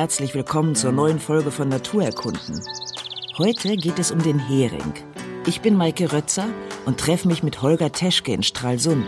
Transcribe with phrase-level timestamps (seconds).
[0.00, 2.62] herzlich willkommen zur neuen Folge von Naturerkunden.
[3.36, 4.94] Heute geht es um den Hering.
[5.44, 6.46] Ich bin Maike Rötzer
[6.86, 9.04] und treffe mich mit Holger Teschke in Stralsund.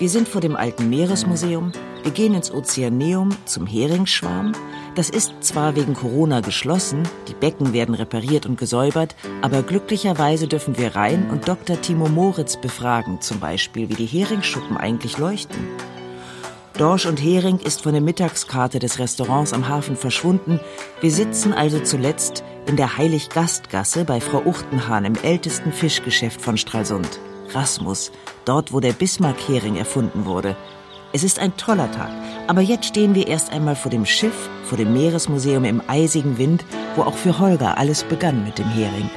[0.00, 1.70] Wir sind vor dem Alten Meeresmuseum,
[2.02, 4.56] wir gehen ins Ozeaneum zum Heringsschwarm.
[4.96, 10.76] Das ist zwar wegen Corona geschlossen, die Becken werden repariert und gesäubert, aber glücklicherweise dürfen
[10.76, 11.80] wir rein und Dr.
[11.80, 15.68] Timo Moritz befragen, zum Beispiel, wie die Heringschuppen eigentlich leuchten.
[16.76, 20.58] Dorsch und Hering ist von der Mittagskarte des Restaurants am Hafen verschwunden.
[21.00, 27.20] Wir sitzen also zuletzt in der Heilig-Gastgasse bei Frau Uchtenhahn im ältesten Fischgeschäft von Stralsund.
[27.52, 28.10] Rasmus,
[28.44, 30.56] dort wo der Bismarck-Hering erfunden wurde.
[31.12, 32.10] Es ist ein toller Tag,
[32.48, 36.64] aber jetzt stehen wir erst einmal vor dem Schiff, vor dem Meeresmuseum im eisigen Wind,
[36.96, 39.08] wo auch für Holger alles begann mit dem Hering.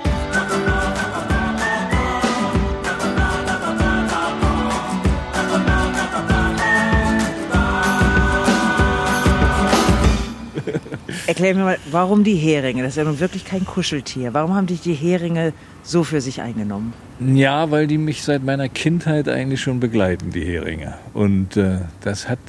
[11.27, 12.83] Erklär mir mal, warum die Heringe?
[12.83, 14.33] Das ist ja nun wirklich kein Kuscheltier.
[14.33, 15.51] Warum haben dich die Heringe
[15.83, 16.93] so für sich eingenommen?
[17.19, 20.93] Ja, weil die mich seit meiner Kindheit eigentlich schon begleiten, die Heringe.
[21.13, 22.39] Und äh, das hat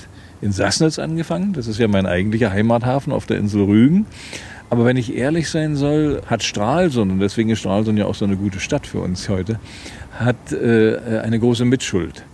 [0.40, 1.54] in Sassnitz angefangen.
[1.54, 4.06] Das ist ja mein eigentlicher Heimathafen auf der Insel Rügen.
[4.70, 8.26] Aber wenn ich ehrlich sein soll, hat Stralsund, und deswegen ist Stralsund ja auch so
[8.26, 9.58] eine gute Stadt für uns heute,
[10.12, 12.24] hat äh, eine große Mitschuld.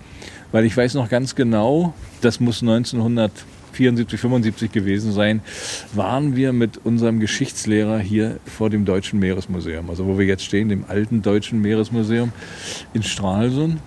[0.52, 3.32] Weil ich weiß noch ganz genau, das muss 1900
[3.74, 5.40] 74, 75 gewesen sein,
[5.92, 10.68] waren wir mit unserem Geschichtslehrer hier vor dem Deutschen Meeresmuseum, also wo wir jetzt stehen,
[10.68, 12.32] dem alten Deutschen Meeresmuseum
[12.92, 13.80] in Stralsund.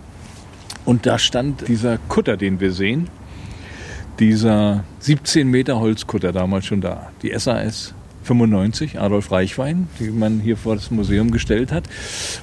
[0.85, 3.09] Und da stand dieser Kutter, den wir sehen,
[4.19, 7.93] dieser 17 Meter Holzkutter damals schon da, die SAS
[8.23, 11.85] 95, Adolf Reichwein, die man hier vor das Museum gestellt hat.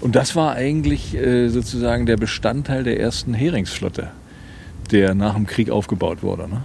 [0.00, 4.10] Und das war eigentlich äh, sozusagen der Bestandteil der ersten Heringsflotte,
[4.90, 6.48] der nach dem Krieg aufgebaut wurde.
[6.48, 6.62] Ne?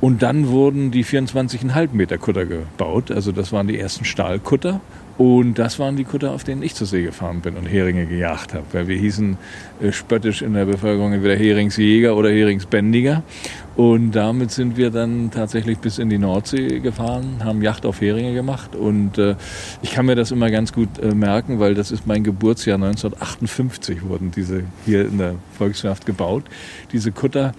[0.00, 3.10] Und dann wurden die 24,5 Meter Kutter gebaut.
[3.10, 4.80] Also das waren die ersten Stahlkutter.
[5.18, 8.54] Und das waren die Kutter, auf denen ich zur See gefahren bin und Heringe gejagt
[8.54, 8.64] habe.
[8.70, 9.36] Weil wir hießen
[9.82, 13.24] äh, spöttisch in der Bevölkerung entweder Heringsjäger oder Heringsbändiger.
[13.74, 18.32] Und damit sind wir dann tatsächlich bis in die Nordsee gefahren, haben Yacht auf Heringe
[18.32, 18.76] gemacht.
[18.76, 19.34] Und äh,
[19.82, 24.04] ich kann mir das immer ganz gut äh, merken, weil das ist mein Geburtsjahr 1958
[24.04, 26.44] wurden diese hier in der Volkswirtschaft gebaut.
[26.92, 27.54] Diese Kutter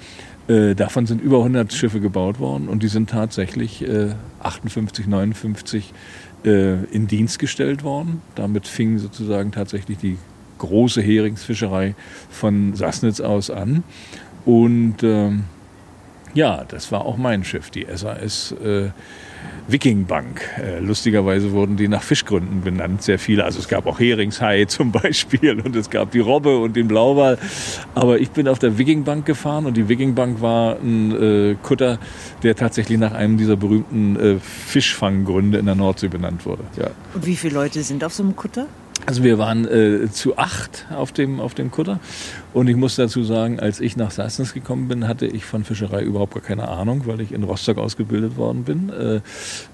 [0.50, 5.94] äh, davon sind über 100 Schiffe gebaut worden und die sind tatsächlich äh, 58, 59
[6.44, 8.22] äh, in Dienst gestellt worden.
[8.34, 10.18] Damit fing sozusagen tatsächlich die
[10.58, 11.94] große Heringsfischerei
[12.30, 13.84] von Sassnitz aus an.
[14.46, 15.44] Und ähm,
[16.34, 18.90] ja, das war auch mein Schiff, die SAS äh,
[19.68, 20.42] Viking Bank.
[20.58, 23.46] Äh, lustigerweise wurden die nach Fischgründen benannt, sehr viele.
[23.46, 27.38] Also es gab auch Heringshai zum Beispiel und es gab die Robbe und den Blauwal.
[27.96, 31.56] Aber ich bin auf der Viking Bank gefahren und die Viking Bank war ein äh,
[31.62, 32.00] Kutter,
[32.44, 36.64] der tatsächlich nach einem dieser berühmten äh, Fischfanggründe in der Nordsee benannt wurde.
[36.78, 36.90] Ja.
[37.14, 38.68] Und wie viele Leute sind auf so einem Kutter?
[39.06, 42.00] Also wir waren äh, zu acht auf dem, auf dem Kutter.
[42.52, 46.02] Und ich muss dazu sagen, als ich nach Sassnitz gekommen bin, hatte ich von Fischerei
[46.02, 49.22] überhaupt gar keine Ahnung, weil ich in Rostock ausgebildet worden bin, äh,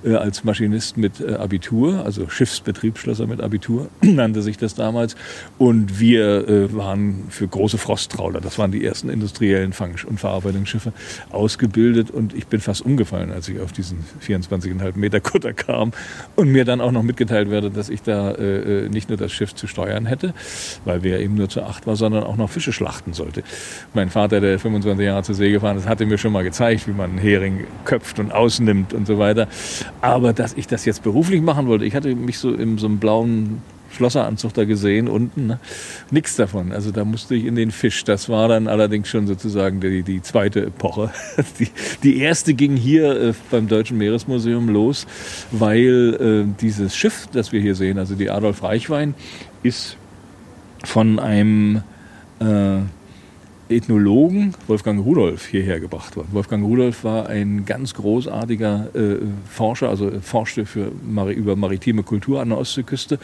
[0.03, 5.15] äh, als Maschinist mit äh, Abitur, also Schiffsbetriebsschlosser mit Abitur, nannte sich das damals.
[5.57, 10.91] Und wir äh, waren für große Frosttrawler, das waren die ersten industriellen Fang- und Verarbeitungsschiffe,
[11.29, 12.11] ausgebildet.
[12.11, 15.91] Und ich bin fast umgefallen, als ich auf diesen 24,5 Meter Kutter kam
[16.35, 19.55] und mir dann auch noch mitgeteilt werde, dass ich da äh, nicht nur das Schiff
[19.55, 20.33] zu steuern hätte,
[20.83, 23.43] weil wir eben nur zu acht war, sondern auch noch Fische schlachten sollte.
[23.93, 26.91] Mein Vater, der 25 Jahre zur See gefahren ist, hatte mir schon mal gezeigt, wie
[26.91, 29.47] man einen Hering köpft und ausnimmt und so weiter.
[30.01, 32.97] Aber dass ich das jetzt beruflich machen wollte, ich hatte mich so in so einem
[32.97, 33.61] blauen
[33.91, 35.45] Schlosseranzug da gesehen unten.
[35.45, 35.59] Ne?
[36.11, 36.71] Nichts davon.
[36.71, 38.03] Also da musste ich in den Fisch.
[38.03, 41.11] Das war dann allerdings schon sozusagen die, die zweite Epoche.
[41.59, 41.69] Die,
[42.03, 45.05] die erste ging hier äh, beim Deutschen Meeresmuseum los,
[45.51, 49.13] weil äh, dieses Schiff, das wir hier sehen, also die Adolf Reichwein,
[49.63, 49.95] ist
[50.83, 51.83] von einem
[52.39, 52.81] äh,
[53.67, 56.27] Ethnologen Wolfgang Rudolf hierher gebracht worden.
[56.31, 59.17] Wolfgang Rudolf war ein ganz großartiger äh,
[59.49, 60.91] Forscher, also forschte für,
[61.35, 63.17] über maritime Kultur an der Ostseeküste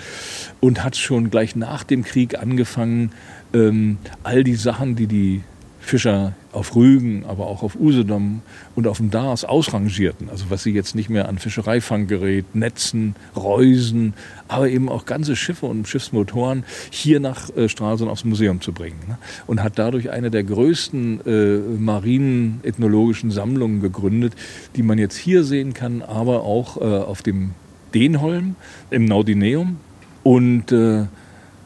[0.60, 3.12] und hat schon gleich nach dem Krieg angefangen,
[3.54, 5.42] ähm, all die Sachen, die die
[5.82, 8.42] Fischer auf Rügen, aber auch auf Usedom
[8.76, 10.30] und auf dem Dars ausrangierten.
[10.30, 14.14] Also was sie jetzt nicht mehr an Fischereifanggerät, Netzen, Reusen,
[14.48, 19.00] aber eben auch ganze Schiffe und Schiffsmotoren hier nach äh, Stralsund aufs Museum zu bringen.
[19.08, 19.18] Ne?
[19.48, 24.34] Und hat dadurch eine der größten äh, marinen ethnologischen Sammlungen gegründet,
[24.76, 27.52] die man jetzt hier sehen kann, aber auch äh, auf dem
[27.94, 28.56] Denholm
[28.92, 29.78] im Naudineum.
[30.24, 31.06] Und äh,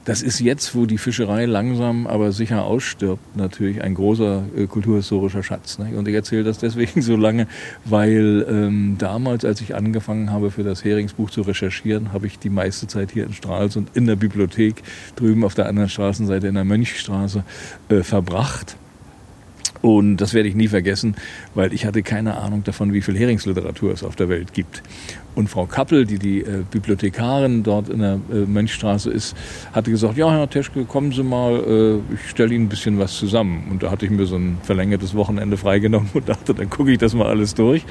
[0.06, 5.42] das ist jetzt, wo die Fischerei langsam aber sicher ausstirbt, natürlich ein großer äh, kulturhistorischer
[5.42, 5.80] Schatz.
[5.80, 5.98] Ne?
[5.98, 7.48] Und ich erzähle das deswegen so lange,
[7.84, 12.52] weil ähm, damals, als ich angefangen habe, für das Heringsbuch zu recherchieren, habe ich die
[12.52, 14.84] meiste Zeit hier in Stralsund in der Bibliothek
[15.16, 17.44] drüben auf der anderen Straßenseite in der Mönchstraße
[17.90, 18.78] äh, verbracht.
[19.82, 21.16] Und das werde ich nie vergessen,
[21.54, 24.82] weil ich hatte keine Ahnung davon, wie viel Heringsliteratur es auf der Welt gibt.
[25.36, 29.36] Und Frau Kappel, die die äh, Bibliothekarin dort in der äh, Mönchstraße ist,
[29.74, 33.18] hatte gesagt, ja, Herr Teschke, kommen Sie mal, äh, ich stelle Ihnen ein bisschen was
[33.18, 33.68] zusammen.
[33.70, 36.98] Und da hatte ich mir so ein verlängertes Wochenende freigenommen und dachte, dann gucke ich
[36.98, 37.86] das mal alles durch.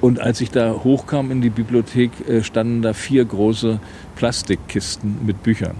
[0.00, 3.80] Und als ich da hochkam in die Bibliothek, äh, standen da vier große
[4.14, 5.76] Plastikkisten mit Büchern.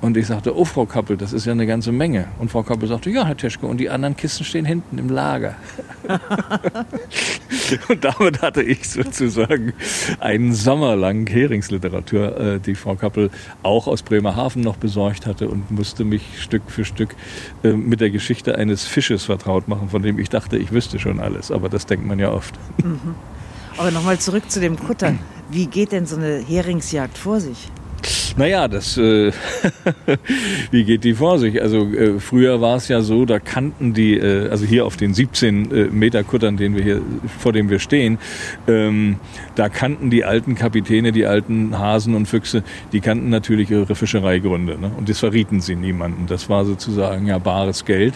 [0.00, 2.28] Und ich sagte, oh Frau Kappel, das ist ja eine ganze Menge.
[2.38, 5.56] Und Frau Kappel sagte, ja, Herr Teschke, und die anderen Kisten stehen hinten im Lager.
[7.88, 9.72] und damit hatte ich sozusagen
[10.20, 13.30] einen Sommer lang Heringsliteratur, äh, die Frau Kappel
[13.64, 17.16] auch aus Bremerhaven noch besorgt hatte und musste mich Stück für Stück
[17.64, 21.18] äh, mit der Geschichte eines Fisches vertraut machen, von dem ich dachte, ich wüsste schon
[21.18, 21.50] alles.
[21.50, 22.54] Aber das denkt man ja oft.
[22.84, 23.16] Mhm.
[23.76, 25.14] Aber nochmal zurück zu dem Kutter.
[25.50, 27.70] Wie geht denn so eine Heringsjagd vor sich?
[28.36, 29.32] Naja, das, äh,
[30.70, 31.60] wie geht die vor sich?
[31.62, 35.14] Also äh, früher war es ja so, da kannten die, äh, also hier auf den
[35.14, 37.02] 17 äh, Meter Kuttern, den wir hier,
[37.38, 38.18] vor dem wir stehen,
[38.66, 39.16] ähm,
[39.54, 44.78] da kannten die alten Kapitäne, die alten Hasen und Füchse, die kannten natürlich ihre Fischereigründe.
[44.78, 44.90] Ne?
[44.96, 46.26] Und das verrieten sie niemanden.
[46.26, 48.14] Das war sozusagen ja bares Geld.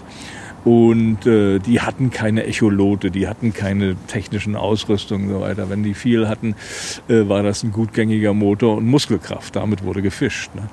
[0.65, 5.71] Und äh, die hatten keine Echolote, die hatten keine technischen Ausrüstungen und so weiter.
[5.71, 6.55] Wenn die viel hatten,
[7.09, 9.57] äh, war das ein gutgängiger Motor und Muskelkraft.
[9.57, 10.55] Damit wurde gefischt.
[10.55, 10.69] Ne?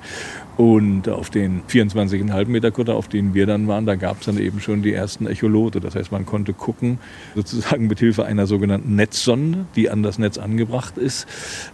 [0.60, 4.36] Und auf den 24,5 Meter Kutter, auf denen wir dann waren, da gab es dann
[4.36, 5.80] eben schon die ersten Echolote.
[5.80, 6.98] Das heißt, man konnte gucken,
[7.34, 11.26] sozusagen mit Hilfe einer sogenannten Netzsonde, die an das Netz angebracht ist,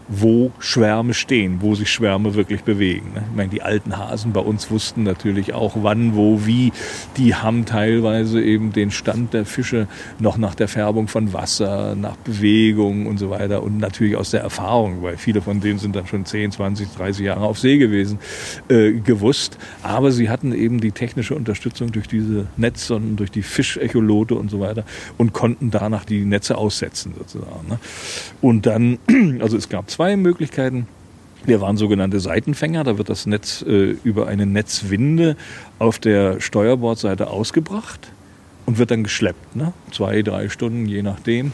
[0.07, 3.11] wo Schwärme stehen, wo sich Schwärme wirklich bewegen.
[3.13, 3.25] Ne?
[3.29, 6.73] Ich meine, die alten Hasen bei uns wussten natürlich auch, wann, wo, wie.
[7.17, 9.89] Die haben teilweise eben den Stand der Fische
[10.21, 14.43] noch nach der Färbung von Wasser, nach Bewegung und so weiter und natürlich aus der
[14.43, 18.21] Erfahrung, weil viele von denen sind dann schon 10, 20, 30 Jahre auf See gewesen
[18.77, 19.59] äh, gewusst.
[19.83, 24.61] Aber sie hatten eben die technische Unterstützung durch diese Netzsonden, durch die Fischecholote und so
[24.61, 24.85] weiter
[25.19, 27.69] und konnten danach die Netze aussetzen sozusagen.
[27.69, 27.79] Ne?
[28.41, 28.99] Und dann,
[29.41, 30.87] also es gab zwei Möglichkeiten.
[31.45, 35.37] Wir waren sogenannte Seitenfänger, da wird das Netz äh, über eine Netzwinde
[35.79, 38.11] auf der Steuerbordseite ausgebracht
[38.67, 39.55] und wird dann geschleppt.
[39.55, 39.73] Ne?
[39.93, 41.53] Zwei, drei Stunden, je nachdem.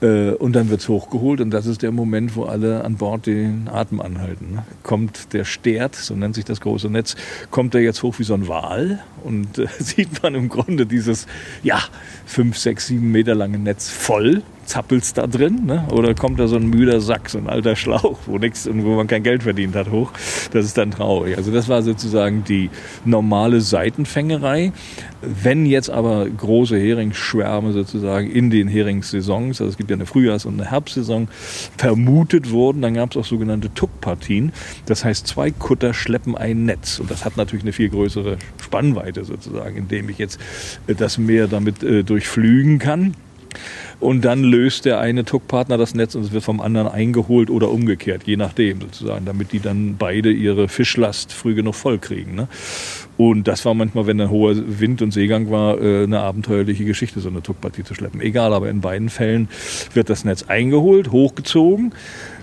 [0.00, 3.68] Äh, und dann wird's hochgeholt und das ist der Moment, wo alle an Bord den
[3.68, 4.52] Atem anhalten.
[4.54, 4.64] Ne?
[4.82, 7.16] Kommt der Stert, so nennt sich das große Netz,
[7.50, 11.26] kommt er jetzt hoch wie so ein Wal und äh, sieht man im Grunde dieses,
[11.62, 11.80] ja,
[12.24, 15.84] fünf, sechs, sieben Meter lange Netz voll zappelt's da drin, ne?
[15.90, 18.94] oder kommt da so ein müder Sack, so ein alter Schlauch, wo nichts und wo
[18.94, 20.12] man kein Geld verdient hat, hoch.
[20.52, 21.36] Das ist dann traurig.
[21.36, 22.70] Also das war sozusagen die
[23.04, 24.72] normale Seitenfängerei.
[25.22, 30.46] Wenn jetzt aber große Heringsschwärme sozusagen in den Heringssaisons, also es gibt ja eine Frühjahrs-
[30.46, 31.28] und eine Herbstsaison,
[31.76, 34.52] vermutet wurden, dann gab es auch sogenannte Tuckpartien.
[34.86, 39.24] Das heißt, zwei Kutter schleppen ein Netz und das hat natürlich eine viel größere Spannweite
[39.24, 40.38] sozusagen, indem ich jetzt
[40.86, 43.14] das Meer damit äh, durchflügen kann.
[43.98, 47.70] Und dann löst der eine Tuckpartner das Netz und es wird vom anderen eingeholt oder
[47.70, 52.34] umgekehrt, je nachdem sozusagen, damit die dann beide ihre Fischlast früh genug voll kriegen.
[52.34, 52.48] Ne?
[53.18, 57.20] Und das war manchmal, wenn ein hoher Wind und Seegang war, äh, eine abenteuerliche Geschichte,
[57.20, 58.20] so eine Tuckpartie zu schleppen.
[58.22, 59.48] Egal, aber in beiden Fällen
[59.92, 61.92] wird das Netz eingeholt, hochgezogen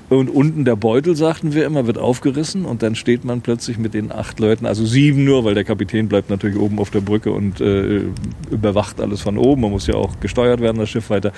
[0.09, 3.93] und unten der Beutel, sagten wir immer, wird aufgerissen und dann steht man plötzlich mit
[3.93, 7.31] den acht Leuten, also sieben nur, weil der Kapitän bleibt natürlich oben auf der Brücke
[7.31, 8.03] und äh,
[8.49, 9.61] überwacht alles von oben.
[9.61, 11.33] Man muss ja auch gesteuert werden, das Schiff weiter.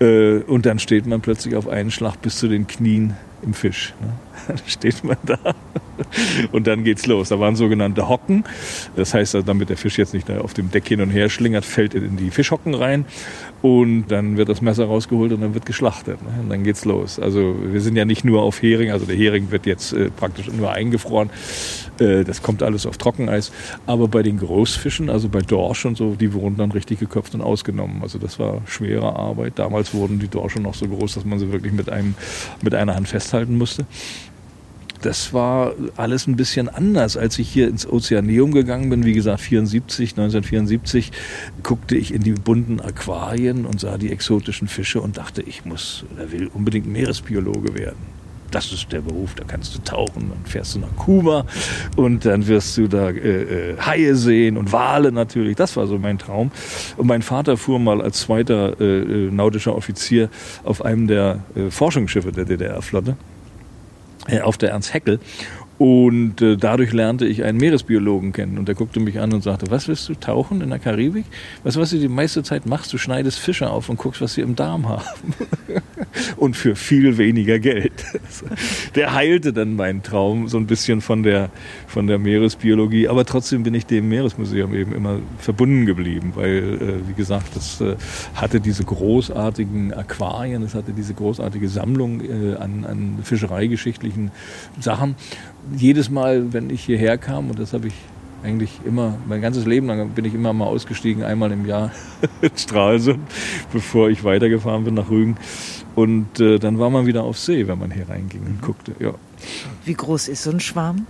[0.00, 3.94] Äh, und dann steht man plötzlich auf einen Schlag bis zu den Knien im Fisch.
[4.00, 4.56] Ne?
[4.66, 5.38] Steht man da
[6.52, 7.28] und dann geht's los.
[7.28, 8.44] Da waren sogenannte Hocken.
[8.96, 11.94] Das heißt, damit der Fisch jetzt nicht auf dem Deck hin und her schlingert, fällt
[11.94, 13.04] er in die Fischhocken rein
[13.62, 16.22] und dann wird das Messer rausgeholt und dann wird geschlachtet.
[16.22, 16.42] Ne?
[16.42, 17.18] Und dann geht's los.
[17.18, 20.50] Also wir sind ja nicht nur auf Hering, also der Hering wird jetzt äh, praktisch
[20.50, 21.30] nur eingefroren.
[21.98, 23.52] Äh, das kommt alles auf Trockeneis.
[23.86, 27.42] Aber bei den Großfischen, also bei Dorsch und so, die wurden dann richtig geköpft und
[27.42, 28.02] ausgenommen.
[28.02, 29.54] Also das war schwere Arbeit.
[29.56, 32.14] Damals wurden die Dorsche noch so groß, dass man sie wirklich mit, einem,
[32.62, 33.86] mit einer Hand festhalten musste
[35.02, 37.16] das war alles ein bisschen anders.
[37.16, 41.10] Als ich hier ins Ozeaneum gegangen bin, wie gesagt 74, 1974,
[41.62, 46.04] guckte ich in die bunten Aquarien und sah die exotischen Fische und dachte, ich muss
[46.12, 48.19] oder will unbedingt Meeresbiologe werden
[48.50, 51.44] das ist der Beruf, da kannst du tauchen, dann fährst du nach Kuba
[51.96, 55.56] und dann wirst du da äh, äh, Haie sehen und Wale natürlich.
[55.56, 56.50] Das war so mein Traum.
[56.96, 60.28] Und mein Vater fuhr mal als zweiter äh, äh nautischer Offizier
[60.64, 63.16] auf einem der äh, Forschungsschiffe der DDR-Flotte.
[64.28, 65.18] Äh, auf der Ernst Heckel.
[65.80, 69.70] Und äh, dadurch lernte ich einen Meeresbiologen kennen und der guckte mich an und sagte,
[69.70, 71.24] was willst du tauchen in der Karibik?
[71.62, 74.42] Was, was du die meiste Zeit machst, du schneidest Fische auf und guckst, was sie
[74.42, 75.32] im Darm haben.
[76.36, 78.04] und für viel weniger Geld.
[78.94, 81.48] der heilte dann meinen Traum so ein bisschen von der,
[81.86, 87.08] von der Meeresbiologie, aber trotzdem bin ich dem Meeresmuseum eben immer verbunden geblieben, weil, äh,
[87.08, 87.96] wie gesagt, das äh,
[88.34, 94.30] hatte diese großartigen Aquarien, es hatte diese großartige Sammlung äh, an, an fischereigeschichtlichen
[94.78, 95.14] Sachen
[95.76, 97.94] jedes Mal, wenn ich hierher kam, und das habe ich
[98.42, 101.90] eigentlich immer, mein ganzes Leben lang bin ich immer mal ausgestiegen, einmal im Jahr
[102.40, 103.20] in Stralsund,
[103.72, 105.36] bevor ich weitergefahren bin nach Rügen.
[105.94, 108.92] Und äh, dann war man wieder auf See, wenn man hier reinging und guckte.
[108.98, 109.14] Ja.
[109.84, 111.06] Wie groß ist so ein Schwarm?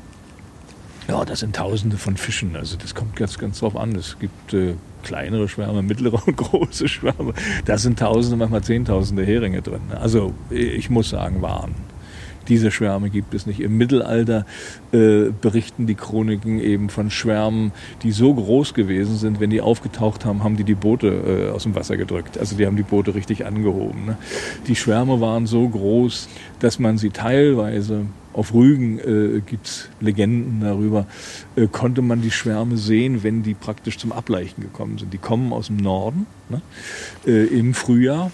[1.09, 2.57] Ja, das sind Tausende von Fischen.
[2.57, 3.95] Also das kommt ganz, ganz drauf an.
[3.95, 7.35] Es gibt äh, kleinere Schwärme, mittlere und große Schwärme.
[7.65, 9.83] Da sind Tausende, manchmal Zehntausende Heringe drin.
[10.01, 11.75] Also ich muss sagen, waren
[12.49, 13.61] diese Schwärme gibt es nicht.
[13.61, 14.47] Im Mittelalter
[14.93, 20.25] äh, berichten die Chroniken eben von Schwärmen, die so groß gewesen sind, wenn die aufgetaucht
[20.25, 22.39] haben, haben die die Boote äh, aus dem Wasser gedrückt.
[22.39, 24.07] Also die haben die Boote richtig angehoben.
[24.07, 24.19] Ne?
[24.67, 26.29] Die Schwärme waren so groß,
[26.61, 31.07] dass man sie teilweise auf Rügen äh, gibt es Legenden darüber,
[31.57, 35.13] äh, konnte man die Schwärme sehen, wenn die praktisch zum Ableichen gekommen sind.
[35.13, 36.61] Die kommen aus dem Norden ne,
[37.27, 38.31] äh, im Frühjahr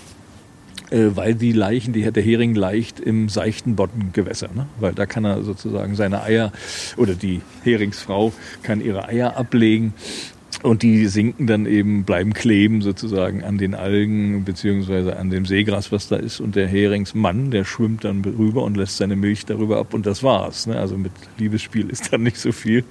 [0.90, 4.66] äh, weil die Leichen, die der Hering leicht im seichten Boddengewässer, ne?
[4.78, 6.52] weil da kann er sozusagen seine Eier
[6.96, 9.94] oder die Heringsfrau kann ihre Eier ablegen
[10.66, 15.92] und die sinken dann eben, bleiben kleben sozusagen an den Algen beziehungsweise an dem Seegras,
[15.92, 16.40] was da ist.
[16.40, 20.24] Und der Heringsmann, der schwimmt dann rüber und lässt seine Milch darüber ab und das
[20.24, 20.66] war's.
[20.66, 20.76] Ne?
[20.76, 22.82] Also mit Liebesspiel ist dann nicht so viel.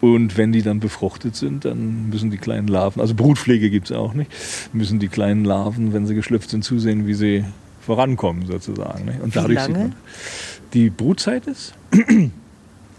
[0.00, 4.12] Und wenn die dann befruchtet sind, dann müssen die kleinen Larven, also Brutpflege gibt's auch
[4.12, 4.30] nicht,
[4.72, 7.44] müssen die kleinen Larven, wenn sie geschlüpft sind, zusehen, wie sie
[7.80, 9.04] vorankommen sozusagen.
[9.04, 9.20] Ne?
[9.22, 9.92] Und dadurch wie lange?
[10.72, 11.74] die Brutzeit ist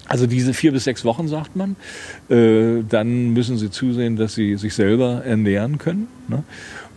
[0.08, 1.76] also diese vier bis sechs Wochen, sagt man,
[2.30, 6.08] äh, dann müssen sie zusehen, dass sie sich selber ernähren können.
[6.28, 6.44] Ne?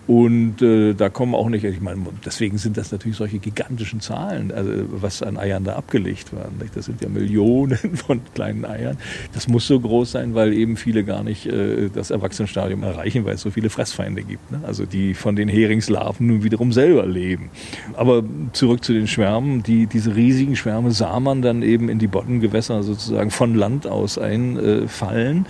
[0.09, 4.51] Und äh, da kommen auch nicht, ich meine, deswegen sind das natürlich solche gigantischen Zahlen,
[4.51, 6.57] also was an Eiern da abgelegt werden.
[6.59, 6.75] Nicht?
[6.75, 8.97] Das sind ja Millionen von kleinen Eiern.
[9.35, 13.35] Das muss so groß sein, weil eben viele gar nicht äh, das Erwachsenenstadium erreichen, weil
[13.35, 14.51] es so viele Fressfeinde gibt.
[14.51, 14.63] Ne?
[14.67, 17.51] Also die von den Heringslarven nun wiederum selber leben.
[17.93, 18.25] Aber
[18.55, 19.63] zurück zu den Schwärmen.
[19.63, 24.17] Die, diese riesigen Schwärme sah man dann eben in die Bottengewässer sozusagen von Land aus
[24.17, 25.45] einfallen.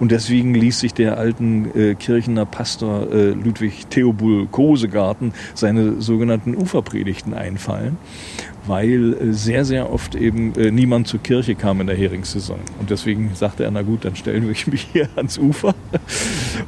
[0.00, 6.56] Und deswegen ließ sich der alten äh, Kirchener Pastor äh, Ludwig Theobul Kosegarten seine sogenannten
[6.56, 7.98] Uferpredigten einfallen
[8.66, 12.60] weil äh, sehr, sehr oft eben äh, niemand zur Kirche kam in der Heringssaison.
[12.78, 15.74] Und deswegen sagte er, na gut, dann stellen wir mich hier ans Ufer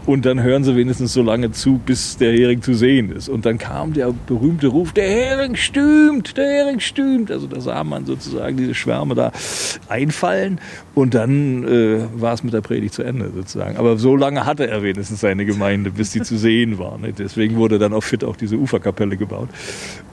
[0.07, 3.29] und dann hören sie wenigstens so lange zu, bis der Hering zu sehen ist.
[3.29, 7.31] Und dann kam der berühmte Ruf, der Hering stürmt, der Hering stürmt.
[7.31, 9.33] Also da sah man sozusagen diese Schwärme da
[9.89, 10.61] einfallen
[10.95, 13.77] und dann äh, war es mit der Predigt zu Ende sozusagen.
[13.77, 16.99] Aber so lange hatte er wenigstens seine Gemeinde, bis sie zu sehen war.
[16.99, 17.13] Ne?
[17.13, 19.49] Deswegen wurde dann auch fit auch diese Uferkapelle gebaut.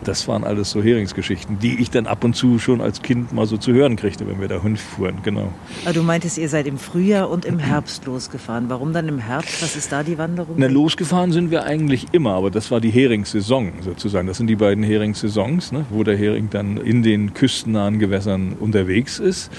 [0.03, 3.45] Das waren alles so Heringsgeschichten, die ich dann ab und zu schon als Kind mal
[3.45, 5.51] so zu hören kriegte, wenn wir da hinfuhren, genau.
[5.83, 8.69] Aber du meintest, ihr seid im Frühjahr und im Herbst losgefahren.
[8.69, 9.61] Warum dann im Herbst?
[9.61, 10.55] Was ist da die Wanderung?
[10.57, 14.27] Na, losgefahren sind wir eigentlich immer, aber das war die Heringssaison sozusagen.
[14.27, 19.19] Das sind die beiden Heringssaisons, ne, wo der Hering dann in den küstennahen Gewässern unterwegs
[19.19, 19.51] ist.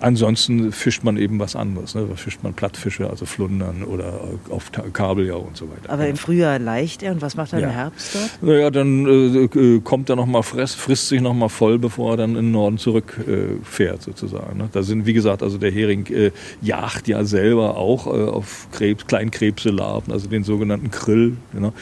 [0.00, 1.94] Ansonsten fischt man eben was anderes.
[1.94, 2.06] Ne?
[2.08, 5.90] Da fischt man Plattfische, also Flundern oder auf Kabeljau und so weiter.
[5.90, 7.68] Aber im Frühjahr leicht er und was macht er ja.
[7.68, 8.42] im Herbst dort?
[8.42, 12.46] Naja, dann äh, äh kommt er nochmal, frisst sich nochmal voll, bevor er dann in
[12.46, 14.56] den Norden zurückfährt äh, sozusagen.
[14.56, 14.70] Ne?
[14.72, 16.30] Da sind, wie gesagt, also der Hering äh,
[16.62, 21.74] jagt ja selber auch äh, auf Krebs, Kleinkrebselarven, also den sogenannten Krill, genau,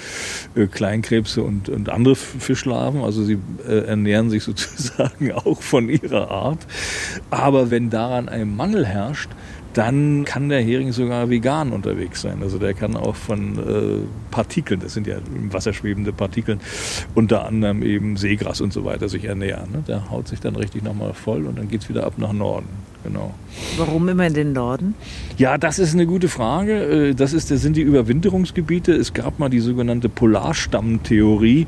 [0.57, 3.03] äh, Kleinkrebse und, und andere Fischlarven.
[3.03, 6.67] Also sie ernähren sich sozusagen auch von ihrer Art.
[7.31, 9.31] Aber wenn da daran ein Mangel herrscht,
[9.75, 12.43] dann kann der Hering sogar vegan unterwegs sein.
[12.43, 16.61] Also der kann auch von äh, Partikeln, das sind ja im Wasser schwebende Partikeln,
[17.15, 19.71] unter anderem eben Seegras und so weiter sich ernähren.
[19.73, 19.85] Ne?
[19.87, 22.88] Der haut sich dann richtig nochmal voll und dann geht es wieder ab nach Norden
[23.05, 23.35] genau.
[23.77, 24.95] Warum immer in den Norden?
[25.37, 27.09] Ja, das ist eine gute Frage.
[27.09, 28.93] Äh, das, ist, das sind die Überwinterungsgebiete.
[28.93, 31.67] Es gab mal die sogenannte Polarstammtheorie.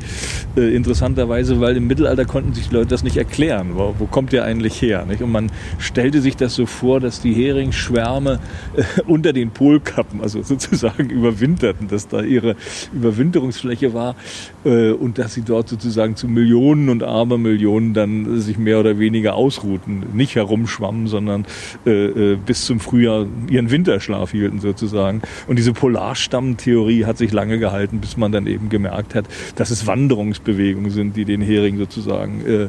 [0.57, 3.71] Äh, interessanterweise, weil im Mittelalter konnten sich die Leute das nicht erklären.
[3.75, 5.05] Wo, wo kommt der eigentlich her?
[5.07, 5.23] Nicht?
[5.23, 8.41] Und man stellte sich das so vor, dass die Heringsschwärme
[8.77, 12.57] äh, unter den Polkappen, also sozusagen überwinterten, dass da ihre
[12.93, 14.17] Überwinterungsfläche war
[14.65, 20.05] und dass sie dort sozusagen zu Millionen und Abermillionen dann sich mehr oder weniger ausruhten.
[20.13, 21.47] Nicht herumschwammen, sondern sondern
[21.85, 25.21] äh, äh, bis zum Frühjahr ihren Winterschlaf hielten sozusagen.
[25.47, 29.87] Und diese Polarstammtheorie hat sich lange gehalten, bis man dann eben gemerkt hat, dass es
[29.87, 32.69] Wanderungsbewegungen sind, die den Hering sozusagen, äh,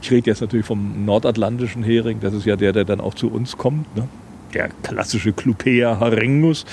[0.00, 3.30] ich rede jetzt natürlich vom nordatlantischen Hering, das ist ja der, der dann auch zu
[3.30, 4.08] uns kommt, ne?
[4.54, 6.64] der klassische Clupea harengus,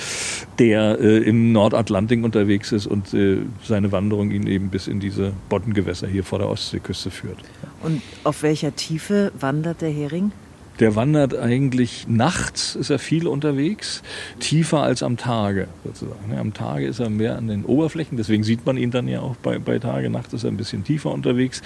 [0.58, 5.32] der äh, im Nordatlantik unterwegs ist und äh, seine Wanderung ihn eben bis in diese
[5.48, 7.38] Boddengewässer hier vor der Ostseeküste führt.
[7.82, 10.32] Und auf welcher Tiefe wandert der Hering?
[10.80, 14.02] Der wandert eigentlich nachts, ist er viel unterwegs,
[14.38, 16.36] tiefer als am Tage sozusagen.
[16.38, 19.36] Am Tage ist er mehr an den Oberflächen, deswegen sieht man ihn dann ja auch
[19.36, 20.08] bei, bei Tage.
[20.08, 21.62] Nachts ist er ein bisschen tiefer unterwegs.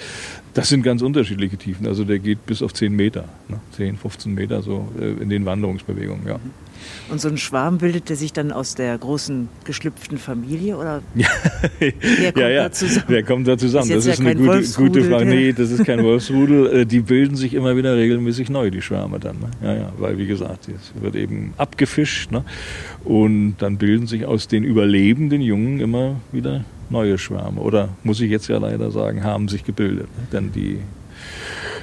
[0.53, 1.85] Das sind ganz unterschiedliche Tiefen.
[1.85, 3.59] Also der geht bis auf 10 Meter, ne?
[3.73, 6.39] 10, 15 Meter so äh, in den Wanderungsbewegungen, ja.
[7.09, 11.27] Und so ein Schwarm bildet der sich dann aus der großen geschlüpften Familie oder ja,
[11.79, 11.91] wer
[12.31, 12.63] kommt ja, ja.
[12.63, 13.05] da zusammen?
[13.07, 13.89] Wer kommt da zusammen?
[13.89, 15.25] Das ist, das ist ja eine gute, gute, Frage.
[15.25, 16.81] Nee, das ist kein Wolfsrudel.
[16.81, 19.37] Äh, die bilden sich immer wieder regelmäßig neu, die Schwärme dann.
[19.39, 19.49] Ne?
[19.61, 22.43] Ja, ja, weil wie gesagt, es wird eben abgefischt ne?
[23.03, 27.61] und dann bilden sich aus den überlebenden Jungen immer wieder neue Schwärme.
[27.61, 30.07] Oder muss ich jetzt ja leider sagen, haben sich gebildet.
[30.17, 30.27] Ne?
[30.31, 30.79] Denn die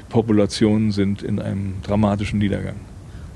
[0.09, 2.77] Populationen sind in einem dramatischen Niedergang.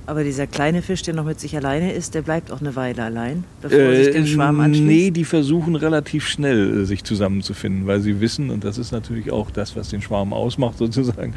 [0.07, 3.03] Aber dieser kleine Fisch, der noch mit sich alleine ist, der bleibt auch eine Weile
[3.03, 4.87] allein, bevor äh, sich den Schwarm anschließt?
[4.87, 9.33] Nee, die versuchen relativ schnell äh, sich zusammenzufinden, weil sie wissen, und das ist natürlich
[9.33, 11.35] auch das, was den Schwarm ausmacht sozusagen,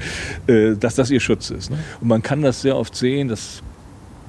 [0.47, 1.71] äh, dass das ihr Schutz ist.
[1.71, 1.77] Ne?
[2.01, 3.63] Und man kann das sehr oft sehen, das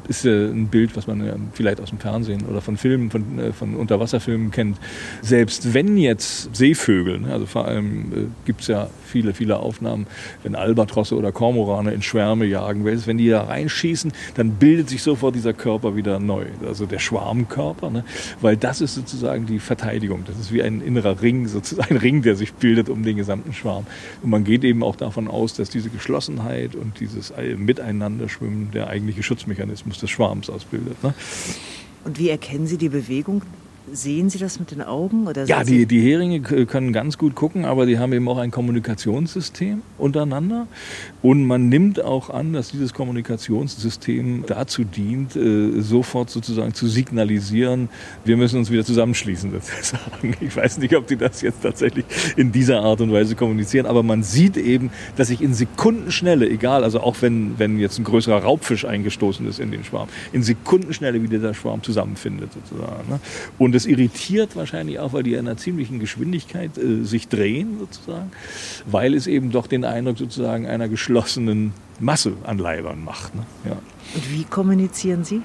[0.07, 3.52] ist äh, ein Bild, was man äh, vielleicht aus dem Fernsehen oder von Filmen, von,
[3.52, 4.78] von Unterwasserfilmen kennt.
[5.21, 10.07] Selbst wenn jetzt Seevögel, ne, also vor allem äh, gibt es ja viele, viele Aufnahmen,
[10.43, 15.35] wenn Albatrosse oder Kormorane in Schwärme jagen, wenn die da reinschießen, dann bildet sich sofort
[15.35, 18.05] dieser Körper wieder neu, also der Schwarmkörper, ne?
[18.41, 20.25] weil das ist sozusagen die Verteidigung.
[20.27, 23.53] Das ist wie ein innerer Ring, sozusagen ein Ring, der sich bildet um den gesamten
[23.53, 23.87] Schwarm.
[24.23, 29.23] Und man geht eben auch davon aus, dass diese Geschlossenheit und dieses Miteinanderschwimmen der eigentliche
[29.23, 31.03] Schutzmechanismus des Schwarms ausbildet.
[31.03, 31.15] Ne?
[32.05, 33.43] Und wie erkennen Sie die Bewegung
[33.92, 35.26] Sehen Sie das mit den Augen?
[35.26, 38.50] Oder ja, die, die Heringe können ganz gut gucken, aber die haben eben auch ein
[38.50, 40.66] Kommunikationssystem untereinander.
[41.23, 47.88] Und man nimmt auch an, dass dieses Kommunikationssystem dazu dient, äh, sofort sozusagen zu signalisieren,
[48.25, 50.34] wir müssen uns wieder zusammenschließen sozusagen.
[50.49, 52.04] Ich weiß nicht, ob die das jetzt tatsächlich
[52.36, 56.84] in dieser Art und Weise kommunizieren, aber man sieht eben, dass sich in Sekundenschnelle, egal,
[56.84, 61.23] also auch wenn, wenn jetzt ein größerer Raubfisch eingestoßen ist in den Schwarm, in Sekundenschnelle
[61.23, 63.08] wieder der Schwarm zusammenfindet sozusagen.
[63.08, 63.21] Ne?
[63.58, 68.32] Und das irritiert wahrscheinlich auch, weil die in einer ziemlichen Geschwindigkeit äh, sich drehen sozusagen,
[68.86, 73.36] weil es eben doch den Eindruck sozusagen einer geschlossenen Masse an Leibern macht.
[73.36, 73.47] Ne?
[73.64, 73.76] Ja.
[74.14, 75.43] Und wie kommunizieren Sie?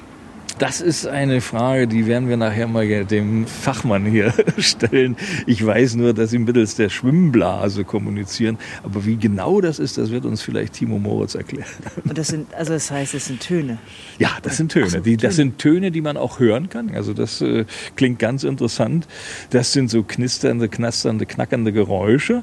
[0.63, 5.17] Das ist eine Frage, die werden wir nachher mal dem Fachmann hier stellen.
[5.45, 8.57] Ich weiß nur, dass sie mittels der Schwimmblase kommunizieren.
[8.81, 11.67] Aber wie genau das ist, das wird uns vielleicht Timo Moritz erklären.
[12.05, 13.77] Und das sind, also das heißt, es sind Töne?
[14.19, 14.89] Ja, das sind Töne.
[14.89, 16.95] So, die, das sind Töne, die man auch hören kann.
[16.95, 17.65] Also das äh,
[17.97, 19.05] klingt ganz interessant.
[19.49, 22.41] Das sind so knisternde, knasternde, knackernde Geräusche.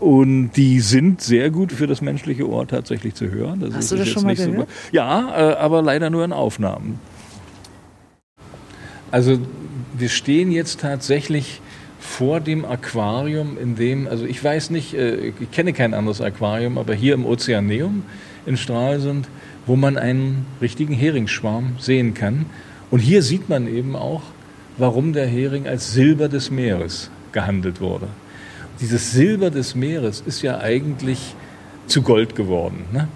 [0.00, 3.60] Und die sind sehr gut für das menschliche Ohr tatsächlich zu hören.
[3.60, 4.68] Das Hast du das schon mal gehört?
[4.68, 6.98] So, ja, äh, aber leider nur in Aufnahmen.
[9.10, 9.38] Also
[9.96, 11.60] wir stehen jetzt tatsächlich
[11.98, 16.78] vor dem Aquarium, in dem, also ich weiß nicht, äh, ich kenne kein anderes Aquarium,
[16.78, 18.04] aber hier im Ozeaneum
[18.46, 19.28] in Stralsund,
[19.66, 22.46] wo man einen richtigen Heringsschwarm sehen kann.
[22.90, 24.22] Und hier sieht man eben auch,
[24.78, 28.08] warum der Hering als Silber des Meeres gehandelt wurde.
[28.80, 31.34] Dieses Silber des Meeres ist ja eigentlich
[31.86, 33.08] zu Gold geworden ne?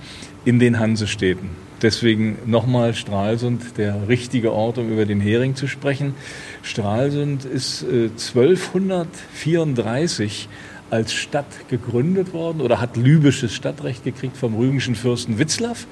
[0.44, 1.63] in den Hansestädten.
[1.84, 6.14] Deswegen nochmal Stralsund, der richtige Ort, um über den Hering zu sprechen.
[6.62, 10.48] Stralsund ist äh, 1234
[10.88, 15.86] als Stadt gegründet worden oder hat lübisches Stadtrecht gekriegt vom rügenschen Fürsten Witzlaff.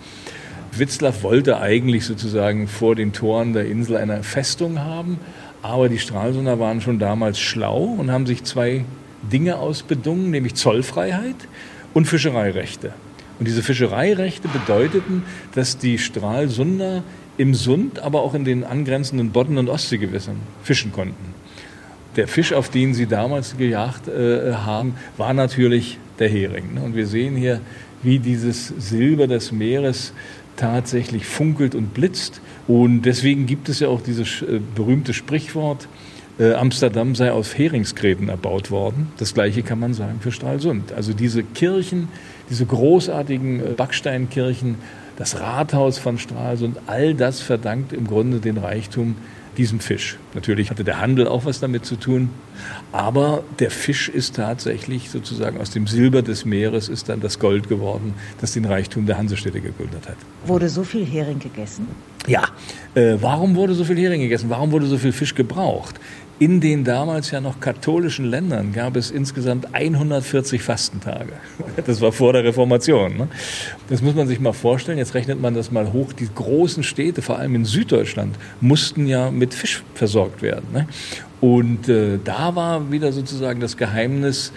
[0.75, 5.21] Witzlaff wollte eigentlich sozusagen vor den Toren der Insel eine Festung haben,
[5.61, 8.87] aber die Stralsunder waren schon damals schlau und haben sich zwei
[9.31, 11.37] Dinge ausbedungen, nämlich Zollfreiheit
[11.93, 12.95] und Fischereirechte.
[13.43, 15.25] Und diese Fischereirechte bedeuteten,
[15.57, 17.03] dass die Stralsunder
[17.37, 21.35] im Sund, aber auch in den angrenzenden Bodden- und Ostseegewässern fischen konnten.
[22.15, 26.79] Der Fisch, auf den sie damals gejagt äh, haben, war natürlich der Hering.
[26.85, 27.61] Und wir sehen hier,
[28.05, 30.13] wie dieses Silber des Meeres
[30.57, 32.41] tatsächlich funkelt und blitzt.
[32.69, 35.89] Und deswegen gibt es ja auch dieses äh, berühmte Sprichwort,
[36.39, 39.09] äh, Amsterdam sei aus Heringsgräben erbaut worden.
[39.19, 40.93] Das gleiche kann man sagen für Stralsund.
[40.93, 42.09] Also diese Kirchen,
[42.51, 44.77] diese großartigen äh, Backsteinkirchen,
[45.17, 49.17] das Rathaus von Stralsund, all das verdankt im Grunde den Reichtum
[49.57, 50.19] diesem Fisch.
[50.35, 52.31] Natürlich hatte der Handel auch was damit zu tun.
[52.91, 57.69] Aber der Fisch ist tatsächlich sozusagen aus dem Silber des Meeres ist dann das Gold
[57.69, 60.17] geworden, das den Reichtum der Hansestädte gegründet hat.
[60.47, 61.87] Wurde so viel Hering gegessen?
[62.27, 62.45] Ja.
[62.95, 64.49] Äh, warum wurde so viel Hering gegessen?
[64.49, 65.97] Warum wurde so viel Fisch gebraucht?
[66.39, 71.33] In den damals ja noch katholischen Ländern gab es insgesamt 140 Fastentage.
[71.87, 73.17] Das war vor der Reformation.
[73.17, 73.29] Ne?
[73.89, 74.99] Das muss man sich mal vorstellen.
[74.99, 76.13] Jetzt rechnet man das mal hoch.
[76.13, 80.67] Die großen Städte, vor allem in Süddeutschland, mussten ja mit Fisch versorgt werden.
[80.73, 80.87] Ne?
[81.41, 84.53] Und äh, da war wieder sozusagen das Geheimnis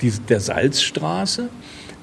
[0.00, 1.48] die, der Salzstraße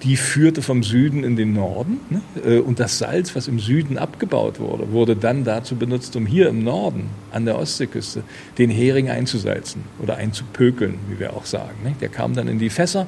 [0.03, 1.99] die führte vom Süden in den Norden.
[2.09, 2.21] Ne?
[2.45, 6.49] Äh, und das Salz, was im Süden abgebaut wurde, wurde dann dazu benutzt, um hier
[6.49, 8.23] im Norden an der Ostseeküste
[8.57, 11.83] den Hering einzusalzen oder einzupökeln, wie wir auch sagen.
[11.83, 11.95] Ne?
[11.99, 13.07] Der kam dann in die Fässer.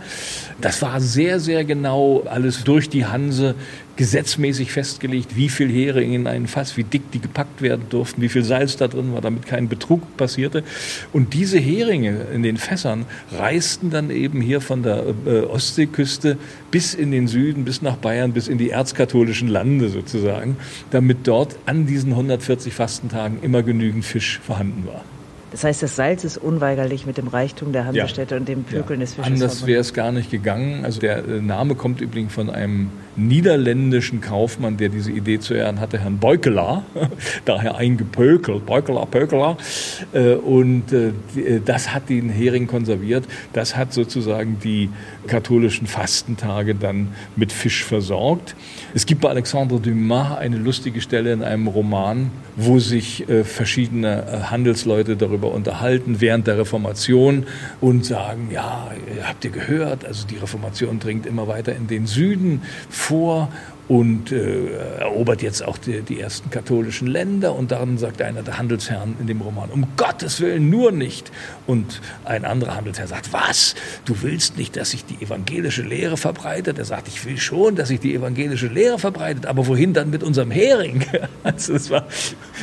[0.62, 3.56] Das war sehr, sehr genau alles durch die Hanse
[3.99, 8.29] gesetzmäßig festgelegt, wie viel Hering in einen Fass, wie dick die gepackt werden durften, wie
[8.29, 10.63] viel Salz da drin war, damit kein Betrug passierte.
[11.12, 16.38] Und diese Heringe in den Fässern reisten dann eben hier von der äh, Ostseeküste
[16.71, 20.55] bis in den Süden, bis nach Bayern, bis in die erzkatholischen Lande sozusagen,
[20.91, 25.03] damit dort an diesen 140 Fastentagen immer genügend Fisch vorhanden war.
[25.51, 28.39] Das heißt, das Salz ist unweigerlich mit dem Reichtum der Hansestädte ja.
[28.39, 29.05] und dem Pökeln ja.
[29.05, 29.31] des Fisches.
[29.31, 30.85] Anders wäre es gar nicht gegangen.
[30.85, 32.91] Also der äh, Name kommt übrigens von einem
[33.27, 36.84] niederländischen Kaufmann, der diese Idee zu Ehren hatte, Herrn Beukelaar,
[37.45, 39.58] daher eingepökelt, Beukelaar, Pökelaar.
[40.13, 41.12] Äh, und äh,
[41.63, 43.25] das hat den Hering konserviert.
[43.53, 44.89] Das hat sozusagen die
[45.27, 48.55] katholischen Fastentage dann mit Fisch versorgt.
[48.93, 55.15] Es gibt bei Alexandre Dumas eine lustige Stelle in einem Roman, wo sich verschiedene Handelsleute
[55.15, 57.45] darüber unterhalten während der Reformation
[57.79, 58.91] und sagen, ja,
[59.23, 62.62] habt ihr gehört, also die Reformation dringt immer weiter in den Süden
[63.10, 63.50] vor
[63.89, 64.67] und äh,
[65.00, 67.56] erobert jetzt auch die, die, ersten katholischen Länder.
[67.56, 71.32] Und dann sagt einer der Handelsherren in dem Roman, um Gottes Willen nur nicht.
[71.65, 73.74] Und ein anderer Handelsherr sagt, was?
[74.06, 76.78] Du willst nicht, dass sich die evangelische Lehre verbreitet?
[76.78, 80.22] Er sagt, ich will schon, dass sich die evangelische Lehre verbreitet, aber wohin dann mit
[80.22, 81.04] unserem Hering?
[81.41, 82.06] Also es war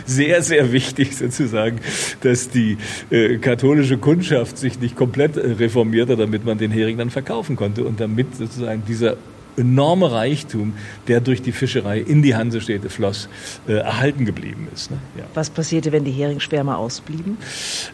[0.04, 1.80] sehr, sehr wichtig sozusagen,
[2.20, 2.76] dass die
[3.10, 7.84] äh, katholische Kundschaft sich nicht komplett äh, reformierte, damit man den Hering dann verkaufen konnte
[7.84, 9.16] und damit sozusagen dieser
[9.56, 10.74] enorme Reichtum,
[11.08, 13.28] der durch die Fischerei in die Hansestädte floss,
[13.66, 14.90] äh, erhalten geblieben ist.
[14.90, 14.98] Ne?
[15.16, 15.24] Ja.
[15.34, 17.38] Was passierte, wenn die Heringsschwärme ausblieben?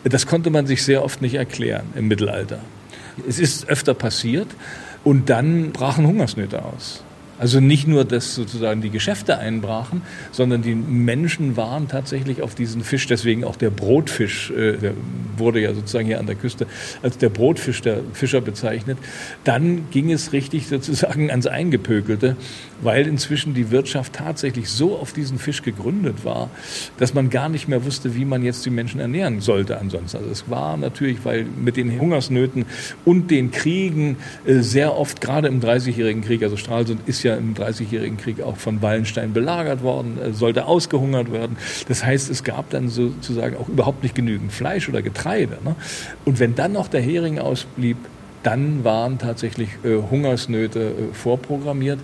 [0.04, 2.60] Das konnte man sich sehr oft nicht erklären im Mittelalter.
[3.28, 4.48] Es ist öfter passiert
[5.04, 7.02] und dann brachen Hungersnöte aus.
[7.42, 12.84] Also nicht nur, dass sozusagen die Geschäfte einbrachen, sondern die Menschen waren tatsächlich auf diesen
[12.84, 14.92] Fisch, deswegen auch der Brotfisch, äh, der
[15.36, 16.68] wurde ja sozusagen hier an der Küste
[17.02, 18.96] als der Brotfisch der Fischer bezeichnet.
[19.42, 22.36] Dann ging es richtig sozusagen ans Eingepökelte,
[22.82, 26.50] weil inzwischen die Wirtschaft tatsächlich so auf diesen Fisch gegründet war,
[26.98, 30.18] dass man gar nicht mehr wusste, wie man jetzt die Menschen ernähren sollte ansonsten.
[30.18, 32.66] Also es war natürlich, weil mit den Hungersnöten
[33.04, 37.54] und den Kriegen äh, sehr oft, gerade im Dreißigjährigen Krieg, also Stralsund ist ja im
[37.54, 41.56] Dreißigjährigen Krieg auch von Wallenstein belagert worden, sollte ausgehungert werden.
[41.88, 45.58] Das heißt, es gab dann sozusagen auch überhaupt nicht genügend Fleisch oder Getreide.
[45.64, 45.76] Ne?
[46.24, 47.96] Und wenn dann noch der Hering ausblieb,
[48.42, 52.00] dann waren tatsächlich äh, Hungersnöte äh, vorprogrammiert.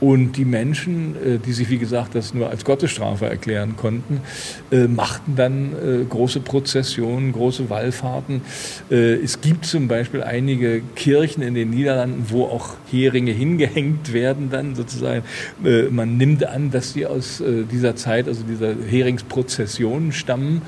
[0.00, 4.20] Und die Menschen, äh, die sich, wie gesagt, das nur als Gottesstrafe erklären konnten,
[4.70, 8.42] äh, machten dann äh, große Prozessionen, große Wallfahrten.
[8.90, 14.48] Äh, es gibt zum Beispiel einige Kirchen in den Niederlanden, wo auch Heringe hingehängt werden
[14.50, 15.22] dann sozusagen.
[15.90, 20.62] man nimmt an, dass sie aus dieser Zeit, also dieser Heringsprozessionen stammen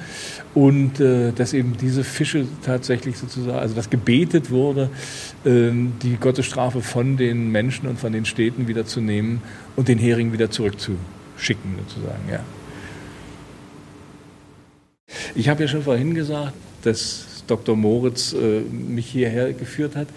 [0.54, 4.90] und äh, dass eben diese Fische tatsächlich sozusagen, also dass gebetet wurde,
[5.46, 9.42] ähm, die Gottesstrafe von den Menschen und von den Städten wieder zu nehmen
[9.76, 12.28] und den Hering wieder zurückzuschicken sozusagen.
[12.30, 12.40] Ja.
[15.34, 17.76] Ich habe ja schon vorhin gesagt, dass Dr.
[17.76, 20.08] Moritz äh, mich hierher geführt hat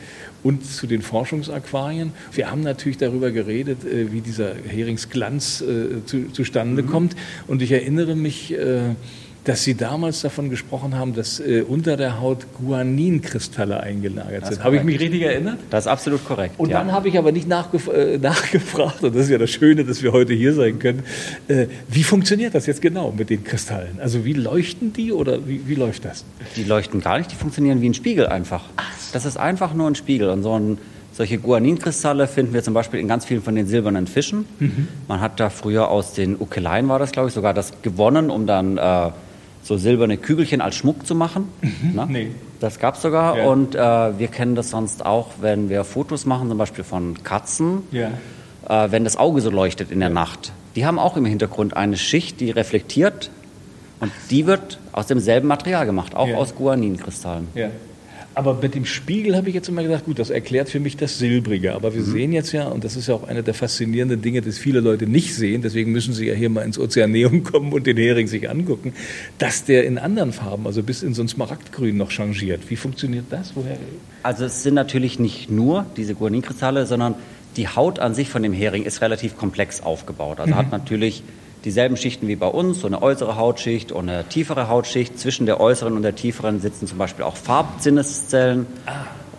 [0.43, 2.13] und zu den Forschungsaquarien.
[2.33, 6.87] Wir haben natürlich darüber geredet, äh, wie dieser Heringsglanz äh, zu, zustande mhm.
[6.87, 7.15] kommt.
[7.47, 8.95] Und ich erinnere mich, äh,
[9.45, 14.63] dass Sie damals davon gesprochen haben, dass äh, unter der Haut Guaninkristalle eingelagert sind.
[14.63, 15.59] Habe ich mich richtig erinnert?
[15.69, 16.55] Das ist absolut korrekt.
[16.57, 16.79] Und ja.
[16.79, 20.01] dann habe ich aber nicht nachgef äh, nachgefragt, und das ist ja das Schöne, dass
[20.03, 21.03] wir heute hier sein können,
[21.47, 23.99] äh, wie funktioniert das jetzt genau mit den Kristallen?
[23.99, 26.25] Also wie leuchten die oder wie, wie läuft das?
[26.55, 28.63] Die leuchten gar nicht, die funktionieren wie ein Spiegel einfach.
[28.77, 28.83] Ach.
[29.13, 30.29] Das ist einfach nur ein Spiegel.
[30.29, 30.77] Und so ein
[31.13, 34.45] solche Guaninkristalle finden wir zum Beispiel in ganz vielen von den silbernen Fischen.
[34.59, 34.89] Mhm.
[35.07, 38.45] Man hat da früher aus den Ukeleien, war das glaube ich, sogar das gewonnen, um
[38.47, 39.11] dann äh,
[39.65, 41.49] so silberne Kügelchen als Schmuck zu machen.
[41.61, 42.07] Mhm, ne?
[42.07, 42.31] nee.
[42.59, 43.37] Das gab es sogar.
[43.37, 43.45] Ja.
[43.47, 43.79] Und äh,
[44.19, 48.11] wir kennen das sonst auch, wenn wir Fotos machen, zum Beispiel von Katzen, ja.
[48.69, 50.13] äh, wenn das Auge so leuchtet in der ja.
[50.15, 50.53] Nacht.
[50.75, 53.31] Die haben auch im Hintergrund eine Schicht, die reflektiert
[54.01, 56.37] Und die wird aus demselben Material gemacht, auch Ja.
[56.37, 57.47] aus Guaninkristallen.
[58.35, 61.17] Aber mit dem Spiegel habe ich jetzt immer gedacht, gut, das erklärt für mich das
[61.17, 61.73] Silbrige.
[61.73, 64.57] Aber wir sehen jetzt ja, und das ist ja auch eine der faszinierenden Dinge, das
[64.57, 67.95] viele Leute nicht sehen, deswegen müssen sie ja hier mal ins Ozeaneum kommen und den
[67.95, 68.93] Hering sich angucken,
[69.37, 72.69] dass der in anderen Farben, also bis in so ein Smaragdgrün noch changiert.
[72.69, 73.55] Wie funktioniert das?
[73.55, 73.77] Woher?
[74.21, 77.15] Also es sind natürlich nicht nur diese Guaninkristalle, sondern
[77.55, 80.41] die Haut an sich von dem Hering ist relativ komplex aufgebaut.
[80.41, 81.23] Also hat natürlich
[81.65, 85.19] dieselben Schichten wie bei uns, so eine äußere Hautschicht und eine tiefere Hautschicht.
[85.19, 88.67] Zwischen der äußeren und der tieferen sitzen zum Beispiel auch Farbsinneszellen.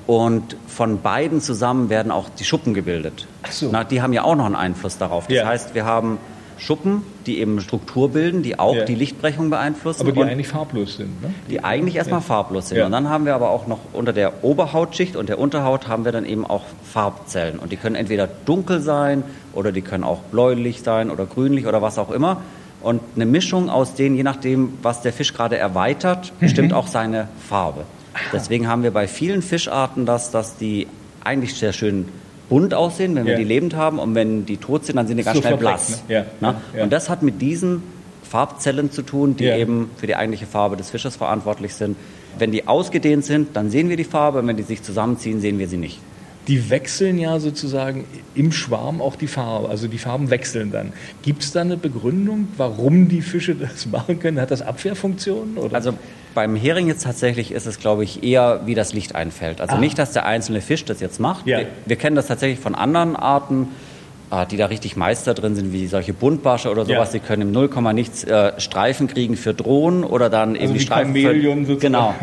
[0.07, 3.27] Und von beiden zusammen werden auch die Schuppen gebildet.
[3.43, 3.69] Ach so.
[3.73, 5.27] Na, die haben ja auch noch einen Einfluss darauf.
[5.27, 5.47] Das Ja.
[5.47, 6.19] heißt, wir haben
[6.59, 8.85] Schuppen, die eben Struktur bilden, die auch Ja.
[8.85, 10.01] die Lichtbrechung beeinflussen.
[10.03, 11.23] Aber die eigentlich farblos sind.
[11.23, 11.35] Ne?
[11.51, 12.79] die eigentlich erstmal farblos sind.
[12.79, 12.87] Ja.
[12.87, 16.12] Und dann haben wir aber auch noch unter der Oberhautschicht und der Unterhaut haben wir
[16.12, 17.59] dann eben auch Farbzellen.
[17.59, 21.83] Und die können entweder dunkel sein oder die können auch bläulich sein oder grünlich oder
[21.83, 22.40] was auch immer.
[22.83, 26.40] Und eine Mischung aus denen, je nachdem, was der Fisch gerade erweitert, Mhm.
[26.40, 27.85] bestimmt auch seine Farbe.
[28.33, 30.87] Deswegen haben wir bei vielen Fischarten das, dass die
[31.23, 32.09] eigentlich sehr schön
[32.49, 33.99] bunt aussehen, wenn wir die lebend haben.
[33.99, 36.03] Und wenn die tot sind, dann sind die ganz Sofort schnell blass.
[36.09, 36.27] ne?
[36.41, 36.61] Na?
[36.77, 36.83] Ja.
[36.85, 37.83] Und das hat mit diesen
[38.23, 41.97] Farbzellen zu tun, die eben für die eigentliche Farbe des Fisches verantwortlich sind.
[42.39, 45.59] Wenn die ausgedehnt sind, dann sehen wir die Farbe, und wenn die sich zusammenziehen, sehen
[45.59, 46.01] wir sie nicht.
[46.49, 48.05] Die wechseln ja sozusagen
[48.35, 49.69] im Schwarm auch die Farbe.
[49.69, 50.93] Also die Farben wechseln dann.
[51.23, 54.41] Gibt es da eine Begründung, warum die Fische das machen können?
[54.41, 55.57] Hat das Abwehrfunktionen?
[55.59, 55.75] Oder?
[55.75, 55.93] Also
[56.35, 59.61] beim Hering jetzt tatsächlich ist es, glaube ich, eher, wie das Licht einfällt.
[59.61, 59.81] Also Ah.
[59.81, 61.47] nicht, dass der einzelne Fisch das jetzt macht.
[61.47, 61.59] Ja.
[61.61, 63.69] Wir, wir kennen das tatsächlich von anderen Arten,
[64.51, 67.12] die da richtig Meister drin sind, wie solche Buntbarsche oder sowas.
[67.12, 67.21] Ja.
[67.21, 70.85] Die können im 0, nichts äh, Streifen kriegen für Drohnen oder dann eben wie die
[70.85, 71.77] Streifen Chamäleon für...
[71.77, 72.15] Genau.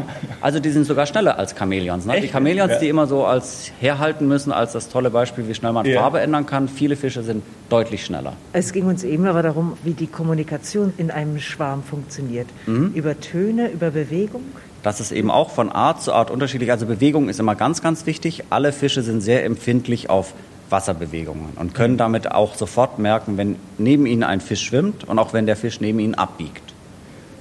[0.42, 2.06] Also die sind sogar schneller als Chamäleons.
[2.06, 2.20] Ne?
[2.20, 2.28] Die?
[2.28, 2.80] Chamäleons, Ja.
[2.80, 6.02] die immer so als herhalten müssen, als das tolle Beispiel, wie schnell man Ja.
[6.02, 6.68] Farbe ändern kann.
[6.68, 8.34] Viele Fische sind deutlich schneller.
[8.52, 12.48] Es ging uns eben aber darum, wie die Kommunikation in einem Schwarm funktioniert.
[12.68, 14.42] Über Töne, über Bewegung.
[14.84, 16.70] Das ist eben auch von Art zu Art unterschiedlich.
[16.70, 18.44] Also Bewegung ist immer ganz, ganz wichtig.
[18.50, 20.34] Alle Fische sind sehr empfindlich auf
[20.74, 25.32] Wasserbewegungen und können damit auch sofort merken, wenn neben ihnen ein Fisch schwimmt und auch
[25.32, 26.74] wenn der Fisch neben ihnen abbiegt.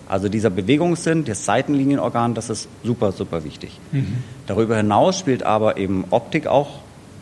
[0.08, 3.80] Also dieser Bewegungssinn, das Seitenlinienorgan, das ist super, super wichtig.
[4.46, 6.68] Darüber hinaus spielt aber eben Optik auch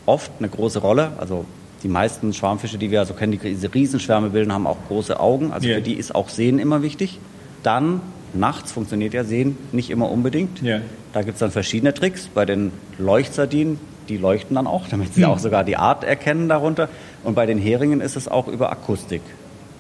[0.07, 1.13] oft eine große Rolle.
[1.19, 1.45] Also
[1.83, 5.53] die meisten Schwarmfische, die wir so kennen, die diese Riesenschwärme bilden, haben auch große Augen.
[5.53, 5.77] Also Ja.
[5.77, 7.19] für die ist auch Sehen immer wichtig.
[7.63, 8.01] Dann
[8.35, 10.61] nachts funktioniert ja Sehen nicht immer unbedingt.
[10.61, 10.81] Ja.
[11.13, 12.29] Da gibt es dann verschiedene Tricks.
[12.35, 13.79] Bei den Leuchtsardinen,
[14.11, 16.89] die leuchten dann auch, damit sie auch sogar die Art erkennen darunter.
[17.25, 19.23] Und bei den Heringen ist es auch über Akustik.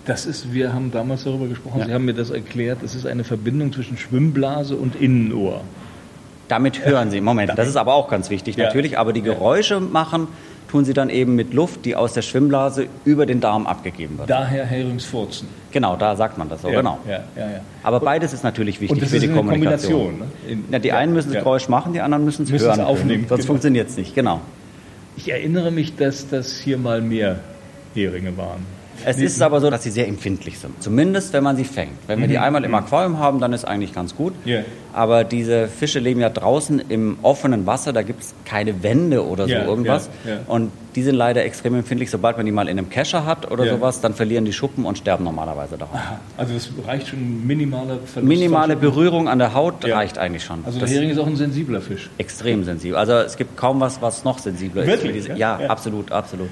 [0.06, 1.86] Das ist, wir haben damals darüber gesprochen, Ja.
[1.86, 5.60] Sie haben mir das erklärt, es ist eine Verbindung zwischen Schwimmblase und Innenohr.
[6.48, 7.20] Damit hören sie.
[7.20, 8.66] Moment, das ist aber auch ganz wichtig Ja.
[8.66, 8.98] natürlich.
[8.98, 10.26] Aber die Geräusche machen,
[10.70, 14.30] tun sie dann eben mit Luft, die aus der Schwimmblase über den Darm abgegeben wird.
[14.30, 15.48] Daher Heringsfurzen.
[15.72, 16.98] Genau, da sagt man das so, genau.
[17.08, 17.60] Ja, ja, ja.
[17.82, 20.18] Aber beides ist natürlich wichtig Und das für ist die eine Kommunikation.
[20.20, 20.28] Kombination.
[20.46, 20.52] Ne?
[20.52, 21.40] In- Ja, die einen müssen das ja.
[21.40, 22.86] Geräusch machen, die anderen müssen es Müssen es hören.
[22.86, 23.46] aufnehmen, Sonst genau.
[23.48, 24.40] funktioniert es nicht, genau.
[25.16, 27.40] Ich erinnere mich, dass das hier mal mehr
[27.94, 28.64] Heringe waren.
[29.04, 30.82] Es ist aber so, dass sie sehr empfindlich sind.
[30.82, 31.92] Zumindest, wenn man sie fängt.
[32.06, 34.34] Wenn wir die einmal im Aquarium haben, dann ist eigentlich ganz gut.
[34.44, 34.50] Mhm.
[34.50, 34.60] Ja.
[34.92, 39.44] Aber diese Fische leben ja draußen im offenen Wasser, da gibt es keine Wände oder
[39.46, 40.10] so Ja, irgendwas.
[40.26, 40.38] ja.
[40.48, 42.10] Und die sind leider extrem empfindlich.
[42.10, 44.98] Sobald man die mal in einem Kescher hat oder sowas, dann verlieren die Schuppen und
[44.98, 46.00] sterben normalerweise daran.
[46.36, 48.74] Also es reicht schon minimale Verlust Minimale.
[48.74, 50.64] Berührung an der Haut reicht eigentlich schon.
[50.64, 52.10] Also der Das- Hering ist auch ein sensibler Fisch.
[52.18, 52.96] extrem sensibel.
[52.96, 54.88] Also es gibt kaum was, was noch sensibler ist.
[54.88, 55.38] Wirklich, für diese-?
[55.38, 55.68] Ja, Ja.
[55.70, 56.48] absolut, absolut.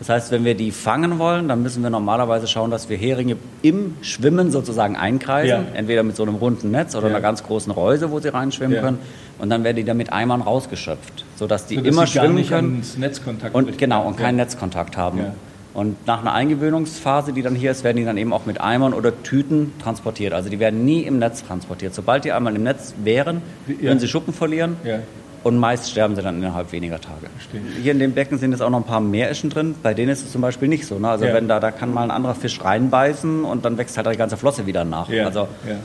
[0.00, 3.36] Das heißt, wenn wir die fangen wollen, dann müssen wir normalerweise schauen, dass wir Heringe
[3.60, 5.48] im Schwimmen sozusagen einkreisen.
[5.66, 5.74] Ja.
[5.74, 7.14] Entweder mit so einem runden Netz oder Ja.
[7.14, 8.80] einer ganz großen Reuse, wo sie reinschwimmen Ja.
[8.82, 8.98] können.
[9.38, 12.82] Und dann werden die dann mit Eimern rausgeschöpft, sodass die Sodass immer sie schwimmen können.
[13.52, 14.36] Und genau, und keinen.
[14.36, 15.20] Netzkontakt haben.
[15.74, 18.92] Und nach einer Eingewöhnungsphase, die dann hier ist, werden die dann eben auch mit Eimern
[18.94, 20.32] oder Tüten transportiert.
[20.32, 21.94] Also die werden nie im Netz transportiert.
[21.94, 24.76] Sobald die einmal im Netz wären, würden sie Schuppen verlieren.
[25.42, 27.26] Und meist sterben sie dann innerhalb weniger Tage.
[27.34, 27.62] Verstehe.
[27.82, 29.74] Hier in dem Becken sind jetzt auch noch ein paar Meereschen drin.
[29.82, 30.98] Bei denen ist es zum Beispiel nicht so.
[30.98, 31.08] Ne?
[31.08, 31.32] Also Ja.
[31.32, 34.36] wenn da, da kann mal ein anderer Fisch reinbeißen und dann wächst halt die ganze
[34.36, 35.08] Flosse wieder nach.
[35.08, 35.24] Ja.
[35.24, 35.76] Also ja.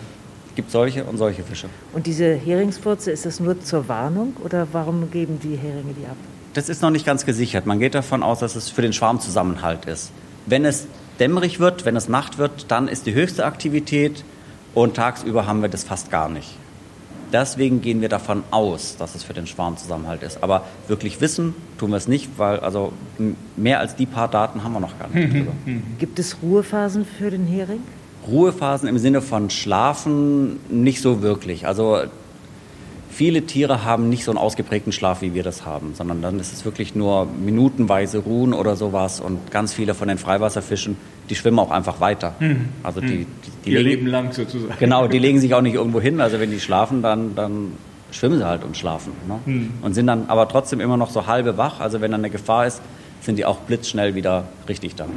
[0.56, 1.68] gibt solche und solche Fische.
[1.94, 6.18] Und diese Heringsfurze, ist das nur zur Warnung oder warum geben die Heringe die ab?
[6.54, 7.66] Das ist noch nicht ganz gesichert.
[7.66, 10.12] Man geht davon aus, dass es für den Schwarmzusammenhalt ist.
[10.46, 10.88] Wenn es
[11.20, 14.24] dämmerig wird, wenn es Nacht wird, dann ist die höchste Aktivität
[14.74, 16.58] und tagsüber haben wir das fast gar nicht.
[17.38, 20.42] Deswegen gehen wir davon aus, dass es für den Schwarmzusammenhalt ist.
[20.42, 22.94] Aber wirklich wissen tun wir es nicht, weil also
[23.58, 25.52] mehr als die paar Daten haben wir noch gar nicht drüber.
[26.00, 27.82] Gibt es Ruhephasen für den Hering?
[28.26, 31.68] Ruhephasen im Sinne von Schlafen nicht so wirklich.
[31.68, 32.04] Also
[33.16, 36.52] viele Tiere haben nicht so einen ausgeprägten Schlaf, wie wir das haben, sondern dann ist
[36.52, 39.22] es wirklich nur minutenweise Ruhen oder sowas.
[39.22, 40.98] Und ganz viele von den Freiwasserfischen,
[41.30, 42.36] die schwimmen auch einfach weiter.
[42.40, 42.70] Mhm.
[42.84, 43.28] Also die, die,
[43.64, 44.76] die Ihr legen, Leben lang sozusagen.
[44.80, 46.20] Genau, die legen sich auch nicht irgendwo hin.
[46.20, 47.72] Also wenn die schlafen, dann, dann
[48.12, 49.14] schwimmen sie halt und schlafen.
[49.28, 49.40] Ne?
[49.46, 49.74] Hm.
[49.82, 51.80] Und sind dann aber trotzdem immer noch so halbe wach.
[51.80, 52.82] Also wenn dann eine Gefahr ist,
[53.26, 55.08] sind die auch blitzschnell wieder richtig da.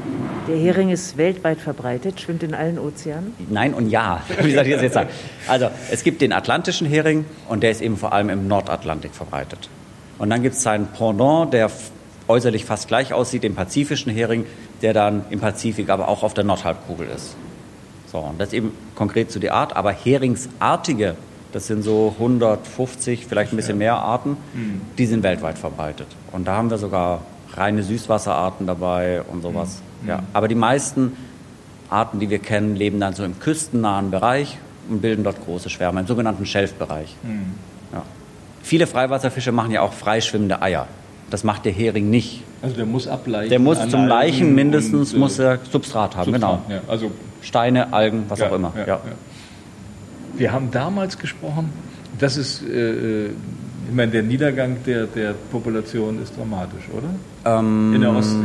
[0.48, 3.34] Der Hering ist weltweit verbreitet, schwimmt in allen Ozeanen.
[3.50, 5.10] Nein und ja, wie soll ich das jetzt sagen?
[5.46, 9.68] Also es gibt den atlantischen Hering und der ist eben vor allem im Nordatlantik verbreitet.
[10.18, 11.70] Und dann gibt es seinen Pendant, der
[12.26, 14.46] äußerlich fast gleich aussieht, den pazifischen Hering,
[14.82, 17.36] der dann im Pazifik, aber auch auf der Nordhalbkugel ist.
[18.10, 21.16] So, und das eben konkret zu der Art, aber heringsartige,
[21.52, 24.36] das sind so 150, vielleicht ein bisschen mehr Arten,
[24.98, 26.06] die sind weltweit verbreitet.
[26.32, 27.22] Und da haben wir sogar
[27.58, 29.82] reine Süßwasserarten dabei und sowas.
[30.06, 30.22] Ja.
[30.32, 31.12] Aber die meisten
[31.90, 36.00] Arten, die wir kennen, leben dann so im küstennahen Bereich und bilden dort große Schwärme,
[36.00, 37.14] im sogenannten Schelfbereich.
[37.92, 38.02] Ja.
[38.62, 40.86] Viele Freiwasserfische machen ja auch freischwimmende Eier.
[41.30, 42.42] Das macht der Hering nicht.
[42.62, 43.50] Also der muss ableichen.
[43.50, 46.56] Der muss zum Leichen mindestens und, äh, muss er Substrat haben, genau.
[46.56, 47.10] Substrat, Ja, also
[47.42, 48.72] Steine, Algen, was ja, auch immer.
[48.86, 49.00] Ja.
[50.36, 51.70] Wir haben damals gesprochen,
[52.18, 53.30] das ist, äh,
[53.88, 57.58] ich meine, der Niedergang der, der Population ist dramatisch, oder?
[57.58, 58.36] Ähm, In der Ostsee.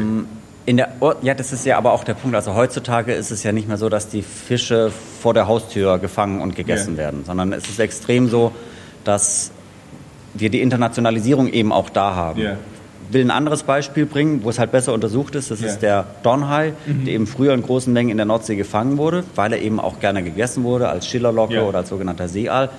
[0.66, 2.36] In der, O- ja, das ist ja aber auch der Punkt.
[2.36, 6.40] Also heutzutage ist es ja nicht mehr so, dass die Fische vor der Haustür gefangen
[6.42, 7.00] und gegessen Ja.
[7.00, 8.54] werden, sondern es ist extrem so,
[9.04, 9.52] dass
[10.34, 12.40] wir die Internationalisierung eben auch da haben.
[12.40, 12.54] Ja.
[13.10, 15.52] Ich will ein anderes Beispiel bringen, wo es halt besser untersucht ist.
[15.52, 15.68] Das Ja.
[15.68, 15.74] Mhm.
[15.74, 19.52] ist der Dornhai, der eben früher in großen Mengen in der Nordsee gefangen wurde, weil
[19.52, 21.64] er eben auch gerne gegessen wurde als Schillerlocke Ja.
[21.64, 22.70] oder als sogenannter Seeaal.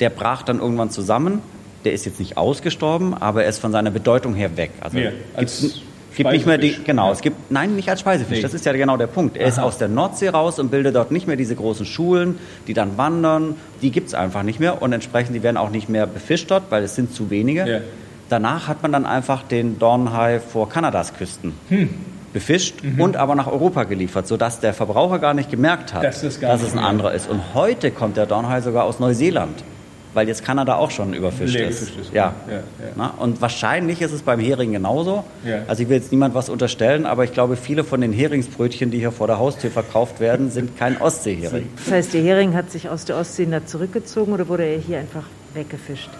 [0.00, 1.40] Der brach dann irgendwann zusammen.
[1.84, 4.70] Der ist jetzt nicht ausgestorben, aber er ist von seiner Bedeutung her weg.
[4.80, 5.80] Also Ja, als
[6.16, 7.12] gibt nicht mehr die, genau, Ja.
[7.12, 8.42] es gibt, nein, nicht als Speisefisch, Nee.
[8.42, 9.36] das ist ja genau der Punkt.
[9.36, 9.66] Er ist Aha.
[9.66, 13.56] aus der Nordsee raus und bildet dort nicht mehr diese großen Schulen, die dann wandern,
[13.80, 16.64] die gibt es einfach nicht mehr und entsprechend, die werden auch nicht mehr befischt dort,
[16.70, 17.66] weil es sind zu wenige.
[17.68, 17.78] Ja.
[18.28, 21.88] Danach hat man dann einfach den Dornhai vor Kanadas Küsten Hm.
[22.32, 23.00] befischt Mhm.
[23.00, 26.62] und aber nach Europa geliefert, sodass der Verbraucher gar nicht gemerkt hat, Dass das dass
[26.62, 27.28] es ein anderer ist.
[27.28, 29.62] Und heute kommt der Dornhai sogar aus Neuseeland,
[30.14, 31.82] weil jetzt Kanada auch schon überfischt ist.
[31.82, 32.34] ist, Ja.
[32.48, 32.62] ja, ja.
[32.96, 35.24] Na, und wahrscheinlich ist es beim Hering genauso.
[35.44, 35.62] Ja.
[35.66, 38.98] Also ich will jetzt niemand was unterstellen, aber ich glaube, viele von den Heringsbrötchen, die
[38.98, 41.68] hier vor der Haustür verkauft werden, sind kein Ostseehering.
[41.76, 44.98] Das heißt, der Hering hat sich aus der Ostsee da zurückgezogen oder wurde er hier
[44.98, 46.10] einfach weggefischt?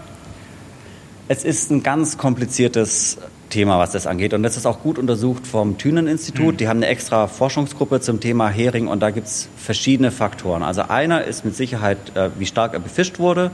[1.28, 3.18] Es ist ein ganz kompliziertes
[3.52, 4.34] Thema, was das angeht.
[4.34, 6.58] Und das ist auch gut untersucht vom Thünen-Institut.
[6.58, 10.62] Die haben eine extra Forschungsgruppe zum Thema Hering und da gibt es verschiedene Faktoren.
[10.62, 13.50] Also einer ist mit Sicherheit, äh, wie stark er befischt wurde.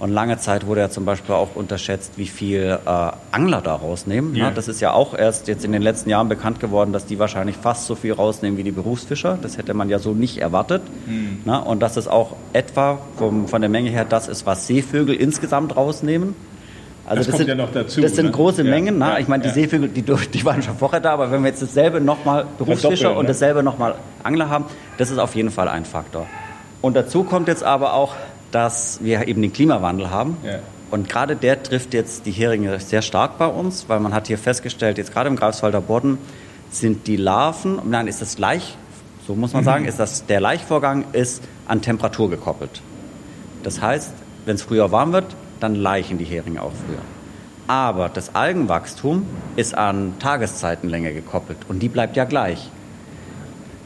[0.00, 2.90] Und lange Zeit wurde ja zum Beispiel auch unterschätzt, wie viel äh,
[3.32, 4.34] Angler da rausnehmen.
[4.34, 4.46] Ja.
[4.46, 7.18] Ja, das ist ja auch erst jetzt in den letzten Jahren bekannt geworden, dass die
[7.18, 9.38] wahrscheinlich fast so viel rausnehmen wie die Berufsfischer.
[9.42, 10.80] Das hätte man ja so nicht erwartet.
[11.44, 15.14] Na, und dass es auch etwa vom, von der Menge her das ist, was Seevögel
[15.14, 16.34] insgesamt rausnehmen.
[17.06, 18.30] Also Das kommt sind, ja noch dazu, Das sind ne?
[18.32, 18.96] große Ja, Mengen.
[18.98, 19.12] Na?
[19.14, 19.54] ja, ich meine, die ja.
[19.54, 23.24] Seevögel, die, die waren schon vorher da, aber wenn wir jetzt dasselbe nochmal Berufsfischer und
[23.24, 23.28] ne?
[23.28, 24.64] dasselbe nochmal Angler haben,
[24.96, 26.26] das ist auf jeden Fall ein Faktor.
[26.82, 28.14] Und dazu kommt jetzt aber auch,
[28.50, 30.36] dass wir eben den Klimawandel haben.
[30.44, 30.60] Ja.
[30.90, 34.38] Und gerade der trifft jetzt die Heringe sehr stark bei uns, weil man hat hier
[34.38, 36.18] festgestellt, jetzt gerade im Greifswalder Bodden
[36.70, 38.76] sind die Larven, nein, ist das Laich,
[39.26, 42.82] so muss man sagen, ist das, der Laichvorgang ist an Temperatur gekoppelt.
[43.62, 44.12] Das heißt,
[44.44, 45.26] wenn es früher warm wird,
[45.60, 46.98] dann laichen die Heringe auch früher.
[47.68, 52.70] Aber das Algenwachstum ist an Tageszeitenlänge gekoppelt und die bleibt ja gleich.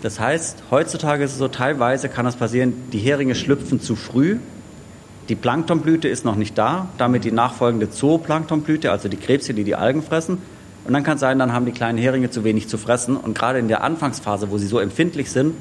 [0.00, 4.38] Das heißt, heutzutage ist es so, teilweise kann es passieren, die Heringe schlüpfen zu früh,
[5.28, 9.74] die Planktonblüte ist noch nicht da, damit die nachfolgende Zooplanktonblüte, also die Krebse, die die
[9.74, 10.38] Algen fressen.
[10.84, 13.16] Und dann kann es sein, dann haben die kleinen Heringe zu wenig zu fressen.
[13.16, 15.54] Und gerade in der Anfangsphase, wo sie so empfindlich sind,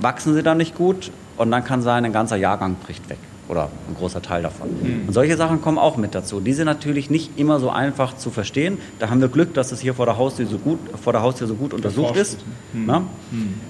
[0.00, 3.18] wachsen sie dann nicht gut und dann kann sein, ein ganzer Jahrgang bricht weg
[3.50, 4.68] oder ein großer Teil davon.
[5.06, 6.40] Und solche Sachen kommen auch mit dazu.
[6.40, 8.78] Die sind natürlich nicht immer so einfach zu verstehen.
[8.98, 11.46] Da haben wir Glück, dass es hier vor der Haustür so gut, vor der Haustür
[11.46, 12.44] so gut untersucht Erforscht ist.
[12.72, 13.02] Na?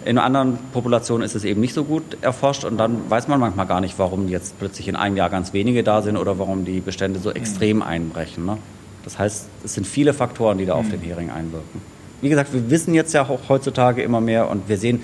[0.05, 3.67] In anderen Populationen ist es eben nicht so gut erforscht und dann weiß man manchmal
[3.67, 6.81] gar nicht, warum jetzt plötzlich in einem Jahr ganz wenige da sind oder warum die
[6.81, 8.45] Bestände so extrem einbrechen.
[8.45, 8.59] Ne?
[9.05, 11.81] Das heißt, es sind viele Faktoren, die da auf den Hering einwirken.
[12.21, 15.03] Wie gesagt, wir wissen jetzt ja auch heutzutage immer mehr und wir sehen,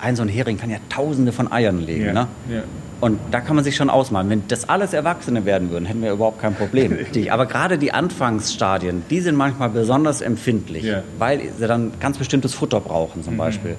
[0.00, 2.06] ein so ein Hering kann ja tausende von Eiern legen.
[2.06, 2.26] Ja, Ne?
[2.50, 2.62] ja.
[3.00, 4.28] Und da kann man sich schon ausmalen.
[4.28, 6.98] Wenn das alles Erwachsene werden würden, hätten wir überhaupt kein Problem.
[7.30, 11.02] Aber gerade die Anfangsstadien, die sind manchmal besonders empfindlich, Ja.
[11.18, 13.76] weil sie dann ganz bestimmtes Futter brauchen zum Beispiel.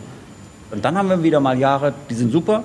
[0.71, 2.63] Und dann haben wir wieder mal Jahre, die sind super.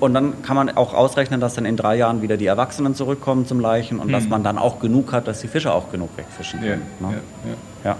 [0.00, 3.46] Und dann kann man auch ausrechnen, dass dann in drei Jahren wieder die Erwachsenen zurückkommen
[3.46, 6.58] zum Leichen und dass man dann auch genug hat, dass die Fische auch genug wegfischen
[6.60, 6.82] können.
[6.98, 7.14] ne?
[7.84, 7.96] ja.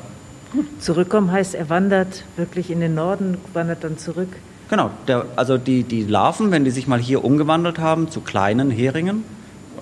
[0.79, 4.29] Zurückkommen heißt, er wandert wirklich in den Norden, wandert dann zurück.
[4.69, 8.71] Genau, der, also die, die Larven, wenn die sich mal hier umgewandelt haben zu kleinen
[8.71, 9.25] Heringen,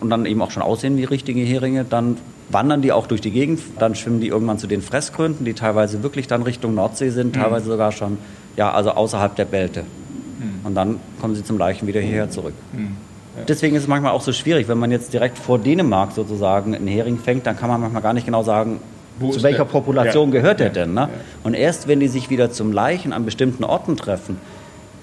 [0.00, 2.16] und dann eben auch schon aussehen wie richtige Heringe, dann
[2.48, 6.02] wandern die auch durch die Gegend, dann schwimmen die irgendwann zu den Fressgründen, die teilweise
[6.02, 7.40] wirklich dann Richtung Nordsee sind, mhm.
[7.40, 8.18] teilweise sogar schon,
[8.56, 9.82] ja, also außerhalb der Belte.
[9.82, 10.66] Mhm.
[10.66, 12.54] Und dann kommen sie zum Leichen wieder hierher zurück.
[12.72, 12.96] Mhm.
[13.36, 13.44] Ja.
[13.46, 16.88] Deswegen ist es manchmal auch so schwierig, wenn man jetzt direkt vor Dänemark sozusagen einen
[16.88, 18.80] Hering fängt, dann kann man manchmal gar nicht genau sagen,
[19.20, 19.64] Wo zu welcher der?
[19.64, 20.40] Population ja.
[20.40, 20.94] gehört der denn.
[20.94, 21.02] Ne?
[21.02, 21.08] Ja.
[21.44, 24.38] Und erst wenn die sich wieder zum Leichen an bestimmten Orten treffen,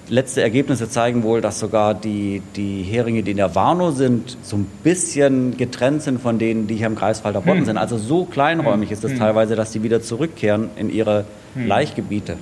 [0.08, 4.56] letzte Ergebnisse zeigen wohl, dass sogar die, die Heringe, die in der Warnow sind, so
[4.56, 7.66] ein bisschen getrennt sind von denen, die hier im Greifswalder Bodden hm.
[7.66, 7.78] sind.
[7.78, 8.94] Also so kleinräumig hm.
[8.94, 9.18] ist es hm.
[9.18, 11.66] teilweise, dass die wieder zurückkehren in ihre hm.
[11.66, 12.36] Laichgebiete.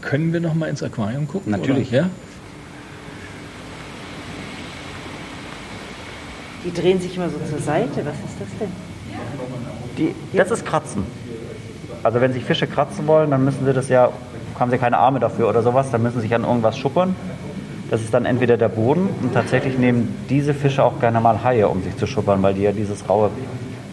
[0.00, 1.52] Können wir noch mal ins Aquarium gucken?
[1.52, 1.88] Natürlich.
[1.88, 1.98] Oder?
[1.98, 2.10] Ja?
[6.64, 8.04] Die drehen sich immer so zur Seite.
[8.04, 8.72] Was ist das denn?
[9.98, 11.04] Die, das ist Kratzen.
[12.02, 14.10] Also wenn sich Fische kratzen wollen, dann müssen sie das ja,
[14.60, 17.16] haben sie keine Arme dafür oder sowas, dann müssen sie sich an irgendwas schuppern.
[17.90, 21.68] Das ist dann entweder der Boden und tatsächlich nehmen diese Fische auch gerne mal Haie,
[21.68, 23.30] um sich zu schuppern, weil die ja dieses raue,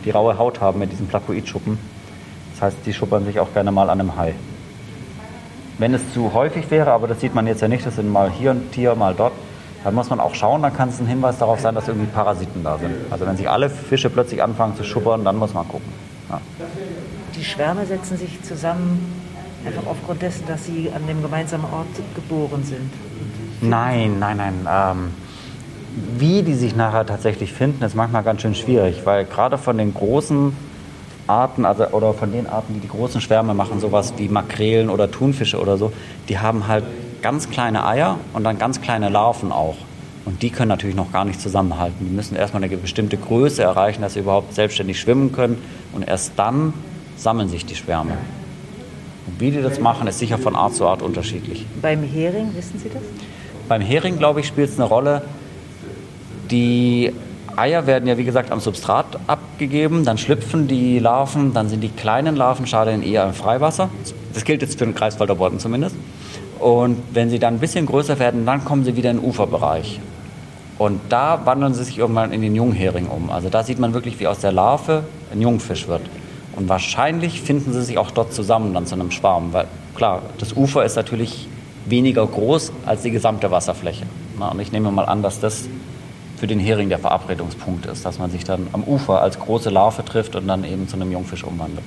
[0.04, 1.78] die raue Haut haben mit diesen Plakoidschuppen.
[2.54, 4.34] Das heißt, die schuppern sich auch gerne mal an einem Hai.
[5.78, 8.32] Wenn es zu häufig wäre, aber das sieht man jetzt ja nicht, das sind mal
[8.32, 9.34] hier ein Tier, mal dort,
[9.84, 12.64] dann muss man auch schauen, dann kann es ein Hinweis darauf sein, dass irgendwie Parasiten
[12.64, 12.94] da sind.
[13.10, 15.92] Also wenn sich alle Fische plötzlich anfangen zu schuppern, dann muss man gucken.
[16.30, 16.40] Ja.
[17.36, 19.24] Die Schwärme setzen sich zusammen
[19.66, 22.92] einfach aufgrund dessen, dass sie an dem gemeinsamen Ort geboren sind.
[23.62, 24.68] Nein, nein, nein.
[24.70, 25.12] Ähm,
[26.18, 29.94] wie die sich nachher tatsächlich finden, ist manchmal ganz schön schwierig, weil gerade von den
[29.94, 30.56] großen
[31.28, 35.10] Arten, also oder von den Arten, die die großen Schwärme machen, sowas wie Makrelen oder
[35.10, 35.94] Thunfische oder so,
[36.30, 36.84] die haben halt
[37.24, 39.78] ganz kleine Eier und dann ganz kleine Larven auch.
[40.26, 42.06] Und die können natürlich noch gar nicht zusammenhalten.
[42.06, 45.58] Die müssen erstmal eine bestimmte Größe erreichen, dass sie überhaupt selbstständig schwimmen können.
[45.94, 46.74] Und erst dann
[47.18, 48.18] sammeln sich die Schwärme.
[49.28, 51.66] Und wie die das machen, ist sicher von Art zu Art unterschiedlich.
[51.82, 53.02] Beim Hering, wissen Sie das?
[53.68, 55.24] Beim Hering, glaube ich, spielt es eine Rolle.
[56.52, 57.14] Die
[57.56, 61.90] Eier werden ja, wie gesagt, am Substrat abgegeben, dann schlüpfen die Larven, dann sind die
[61.90, 63.90] kleinen Larvenschalen eher im Freiwasser.
[64.34, 65.96] Das gilt jetzt für den Kreiswalder Bodden zumindest.
[66.64, 70.00] Und wenn sie dann ein bisschen größer werden, dann kommen sie wieder in den Uferbereich.
[70.80, 73.30] Und da wandeln sie sich irgendwann in den Junghering um.
[73.30, 75.04] Also da sieht man wirklich, wie aus der Larve
[75.34, 76.04] ein Jungfisch wird.
[76.56, 79.52] Und wahrscheinlich finden sie sich auch dort zusammen dann zu einem Schwarm.
[79.52, 81.50] Weil klar, das Ufer ist natürlich
[81.86, 84.06] weniger groß als die gesamte Wasserfläche.
[84.40, 85.66] Und ich nehme mal an, dass das
[86.38, 90.06] für den Hering der Verabredungspunkt ist, dass man sich dann am Ufer als große Larve
[90.06, 91.86] trifft und dann eben zu einem Jungfisch umwandelt.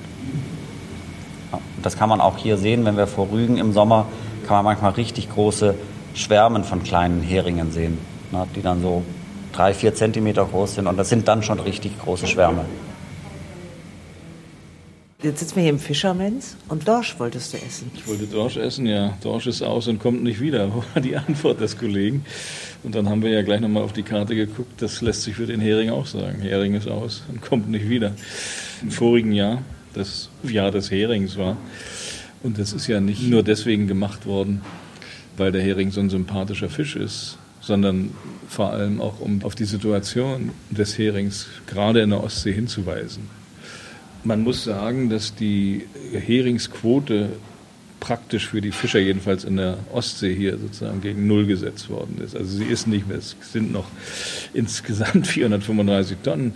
[1.81, 4.05] Das kann man auch hier sehen, wenn wir vor Rügen im Sommer
[4.47, 5.75] kann man manchmal richtig große
[6.15, 7.97] Schwärmen von kleinen Heringen sehen,
[8.31, 9.03] ne, die dann so
[9.51, 10.87] drei, vier Zentimeter groß sind.
[10.87, 12.65] Und das sind dann schon richtig große Schwärme.
[15.21, 17.91] Jetzt sitzen wir hier im Fischermens und Dorsch wolltest du essen.
[17.95, 19.17] Ich wollte Dorsch essen, ja.
[19.21, 22.23] Dorsch ist aus und kommt nicht wieder, war die Antwort des Kollegen.
[22.83, 24.79] Und dann haben wir ja gleich nochmal auf die Karte geguckt.
[24.81, 26.39] Das lässt sich für den Hering auch sagen.
[26.41, 28.13] Hering ist aus und kommt nicht wieder.
[28.83, 31.57] Im vorigen Jahr, das Jahr des Herings war,
[32.43, 34.61] und das ist ja nicht nur deswegen gemacht worden,
[35.37, 38.11] weil der Hering so ein sympathischer Fisch ist, sondern
[38.47, 43.23] vor allem auch, um auf die Situation des Herings gerade in der Ostsee hinzuweisen.
[44.23, 47.29] Man muss sagen, dass die Heringsquote
[47.99, 52.35] praktisch für die Fischer jedenfalls in der Ostsee hier sozusagen gegen Null gesetzt worden ist.
[52.35, 53.85] Also sie ist nicht mehr, es sind noch
[54.53, 56.53] insgesamt 435 Tonnen,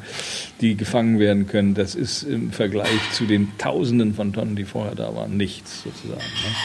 [0.62, 1.74] die gefangen werden können.
[1.74, 6.22] Das ist im Vergleich zu den Tausenden von Tonnen, die vorher da waren, nichts sozusagen.
[6.22, 6.56] Ne?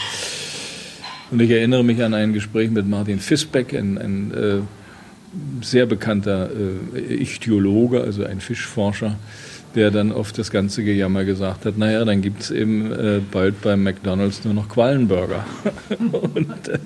[1.29, 4.59] Und ich erinnere mich an ein Gespräch mit Martin Fisbeck, ein, ein äh,
[5.61, 6.49] sehr bekannter
[6.95, 9.17] äh, Ichthyologe, also ein Fischforscher,
[9.75, 13.61] der dann auf das ganze Gejammer gesagt hat, naja, dann gibt es eben äh, bald
[13.61, 15.45] beim McDonalds nur noch Quallenburger.
[15.99, 16.79] Und äh,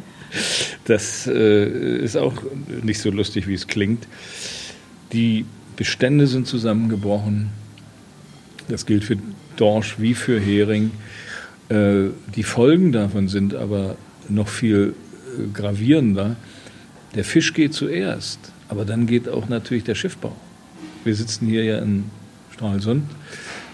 [0.86, 2.34] das äh, ist auch
[2.84, 4.08] nicht so lustig, wie es klingt.
[5.14, 7.50] Die Bestände sind zusammengebrochen.
[8.68, 9.18] Das gilt für
[9.58, 10.92] Dorsch wie für Hering.
[11.70, 13.96] Äh, die Folgen davon sind aber
[14.28, 14.94] noch viel
[15.38, 16.36] äh, gravierender.
[17.16, 20.36] Der Fisch geht zuerst, aber dann geht auch natürlich der Schiffbau.
[21.04, 22.06] Wir sitzen hier ja in
[22.62, 23.04] Stralsund.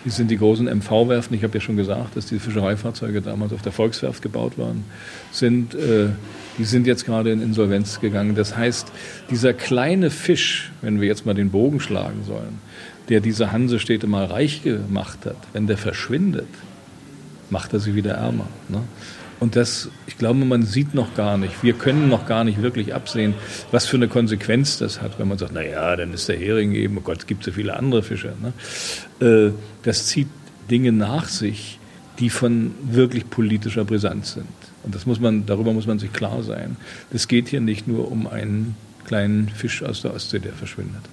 [0.05, 1.35] Die sind die großen MV-Werften.
[1.35, 4.85] Ich habe ja schon gesagt, dass die Fischereifahrzeuge damals auf der Volkswerft gebaut waren.
[5.31, 6.07] Sind, äh,
[6.57, 8.35] die sind jetzt gerade in Insolvenz gegangen.
[8.35, 8.87] Das heißt,
[9.29, 12.59] dieser kleine Fisch, wenn wir jetzt mal den Bogen schlagen sollen,
[13.09, 16.47] der diese Hansestädte mal reich gemacht hat, wenn der verschwindet,
[17.49, 18.47] macht er sie wieder ärmer.
[18.69, 18.83] Ne?
[19.39, 22.95] Und das, ich glaube, man sieht noch gar nicht, wir können noch gar nicht wirklich
[22.95, 23.35] absehen,
[23.71, 26.73] was für eine Konsequenz das hat, wenn man sagt, na ja, dann ist der Hering
[26.73, 28.33] eben, oh Gott, es gibt so viele andere Fische.
[28.41, 28.53] Ne?
[29.25, 29.51] Äh,
[29.83, 30.27] das zieht
[30.71, 31.79] Dinge nach sich,
[32.19, 34.47] die von wirklich politischer Brisanz sind.
[34.83, 36.77] Und das muss man, darüber muss man sich klar sein.
[37.11, 38.75] Es geht hier nicht nur um einen
[39.05, 41.03] kleinen Fisch aus der Ostsee, der verschwindet.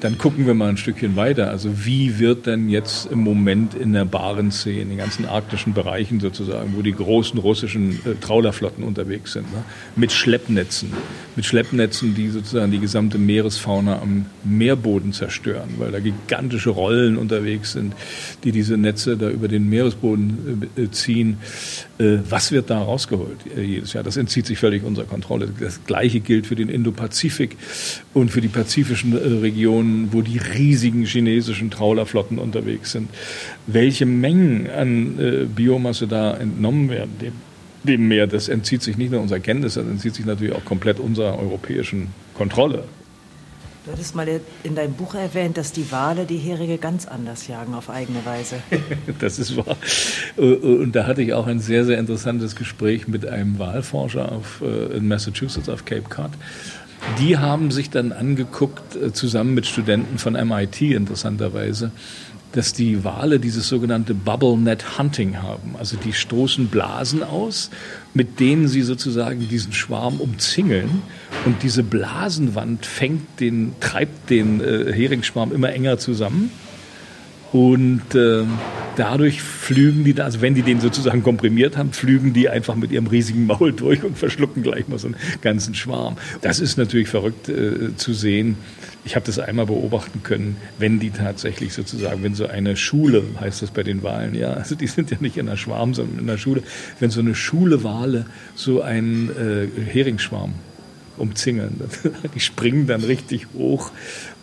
[0.00, 1.50] Dann gucken wir mal ein Stückchen weiter.
[1.50, 6.20] Also wie wird denn jetzt im Moment in der Barentssee, in den ganzen arktischen Bereichen
[6.20, 9.64] sozusagen, wo die großen russischen äh, Trawlerflotten unterwegs sind, ne?
[9.96, 10.92] mit Schleppnetzen,
[11.36, 17.72] mit Schleppnetzen, die sozusagen die gesamte Meeresfauna am Meerboden zerstören, weil da gigantische Rollen unterwegs
[17.72, 17.94] sind,
[18.44, 21.38] die diese Netze da über den Meeresboden äh, ziehen.
[21.98, 24.04] Äh, was wird da rausgeholt äh, jedes Jahr?
[24.04, 25.48] Das entzieht sich völlig unserer Kontrolle.
[25.58, 27.56] Das Gleiche gilt für den Indopazifik
[28.12, 33.08] und für die pazifischen äh, Regionen Regionen, wo die riesigen chinesischen Trawlerflotten unterwegs sind,
[33.66, 37.32] welche Mengen an äh, Biomasse da entnommen werden, dem,
[37.84, 40.98] dem Meer, das entzieht sich nicht nur unserer Kenntnis, das entzieht sich natürlich auch komplett
[40.98, 42.84] unserer europäischen Kontrolle.
[43.86, 44.28] Du hattest mal
[44.64, 48.56] in deinem Buch erwähnt, dass die Wale die Heringe ganz anders jagen auf eigene Weise.
[49.18, 49.78] das ist wahr.
[50.36, 54.96] Und da hatte ich auch ein sehr, sehr interessantes Gespräch mit einem Walforscher auf, äh,
[54.96, 56.32] in Massachusetts auf Cape Cod.
[57.18, 61.90] Die haben sich dann angeguckt, äh, zusammen mit Studenten von MIT interessanterweise,
[62.52, 65.76] dass die Wale dieses sogenannte Bubble Net Hunting haben.
[65.78, 67.70] Also die stoßen Blasen aus,
[68.14, 71.02] mit denen sie sozusagen diesen Schwarm umzingeln.
[71.44, 76.50] Und diese Blasenwand fängt den, treibt den äh, Heringsschwarm immer enger zusammen.
[77.52, 78.44] Und äh,
[78.96, 83.06] dadurch flügen die, also wenn die den sozusagen komprimiert haben, flügen die einfach mit ihrem
[83.06, 86.16] riesigen Maul durch und verschlucken gleich mal so einen ganzen Schwarm.
[86.42, 88.56] Das ist natürlich verrückt äh, zu sehen.
[89.04, 93.62] Ich habe das einmal beobachten können, wenn die tatsächlich sozusagen, wenn so eine Schule, heißt
[93.62, 96.28] das bei den Wahlen, ja, also die sind ja nicht in einer Schwarm, sondern in
[96.28, 96.62] einer Schule,
[97.00, 100.52] wenn so eine Schule Wale so einen äh, Heringsschwarm
[101.16, 101.80] umzingeln,
[102.34, 103.90] die springen dann richtig hoch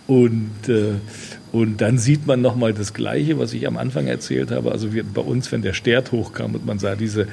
[0.07, 0.95] und äh,
[1.51, 4.73] und dann sieht man nochmal das Gleiche, was ich am Anfang erzählt habe.
[4.73, 7.27] Also wir, bei uns, wenn der Stert hochkam und man sah diese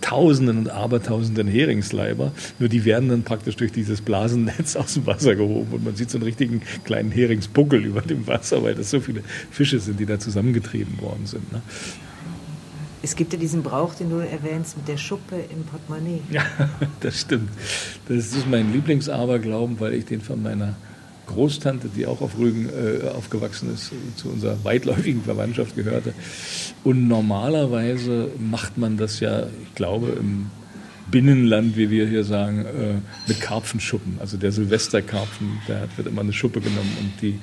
[0.00, 5.36] Tausenden und Abertausenden Heringsleiber, nur die werden dann praktisch durch dieses Blasennetz aus dem Wasser
[5.36, 8.98] gehoben und man sieht so einen richtigen kleinen Heringsbuckel über dem Wasser, weil das so
[8.98, 11.52] viele Fische sind, die da zusammengetrieben worden sind.
[11.52, 11.62] Ne?
[13.02, 16.20] Es gibt ja diesen Brauch, den du erwähnst, mit der Schuppe im Portemonnaie.
[16.32, 16.44] Ja,
[16.98, 17.50] das stimmt.
[18.08, 20.74] Das ist mein Lieblingsaberglauben, weil ich den von meiner
[21.26, 26.14] Großtante, die auch auf Rügen äh, aufgewachsen ist, zu unserer weitläufigen Verwandtschaft gehörte.
[26.84, 30.50] Und normalerweise macht man das ja, ich glaube, im
[31.10, 32.94] Binnenland, wie wir hier sagen, äh,
[33.28, 34.16] mit Karpfenschuppen.
[34.20, 37.38] Also der Silvesterkarpfen, der wird immer eine Schuppe genommen und die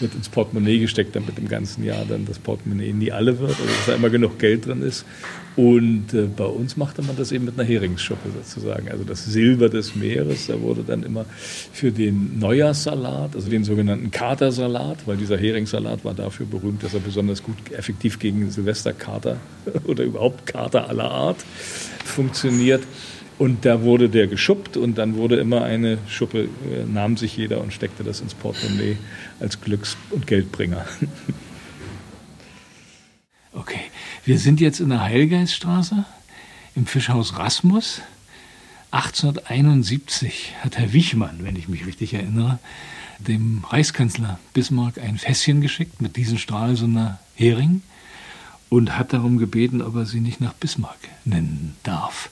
[0.00, 3.64] wird ins Portemonnaie gesteckt, damit im ganzen Jahr dann das Portemonnaie nie alle wird, also
[3.64, 5.04] dass da immer genug Geld drin ist.
[5.56, 8.88] Und äh, bei uns machte man das eben mit einer Heringsschuppe sozusagen.
[8.88, 11.24] Also das Silber des Meeres, da wurde dann immer
[11.72, 17.00] für den Neujahrssalat, also den sogenannten Katersalat, weil dieser Heringssalat war dafür berühmt, dass er
[17.00, 19.38] besonders gut effektiv gegen Silvesterkater
[19.86, 21.38] oder überhaupt Kater aller Art
[22.08, 22.84] funktioniert.
[23.38, 27.60] Und da wurde der geschuppt und dann wurde immer eine Schuppe, äh, nahm sich jeder
[27.60, 28.96] und steckte das ins Portemonnaie
[29.38, 30.84] als Glücks- und Geldbringer.
[33.54, 33.80] Okay.
[34.24, 36.04] Wir sind jetzt in der Heilgeiststraße
[36.76, 38.02] im Fischhaus Rasmus.
[38.92, 42.60] 1871 hat Herr Wichmann, wenn ich mich richtig erinnere,
[43.18, 47.82] dem Reichskanzler Bismarck ein Fässchen geschickt mit diesen Stralsunder Hering
[48.68, 52.30] und hat darum gebeten, ob er sie nicht nach Bismarck nennen darf.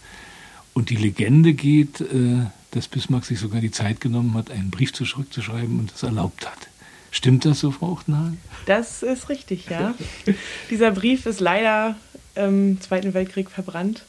[0.74, 4.92] Und die Legende geht, äh, dass Bismarck sich sogar die Zeit genommen hat, einen Brief
[4.92, 6.68] zurückzuschreiben und es erlaubt hat.
[7.10, 8.38] Stimmt das so, Frau Uchtenhagen?
[8.66, 9.94] Das ist richtig, ja.
[10.70, 11.96] Dieser Brief ist leider
[12.34, 14.02] im Zweiten Weltkrieg verbrannt.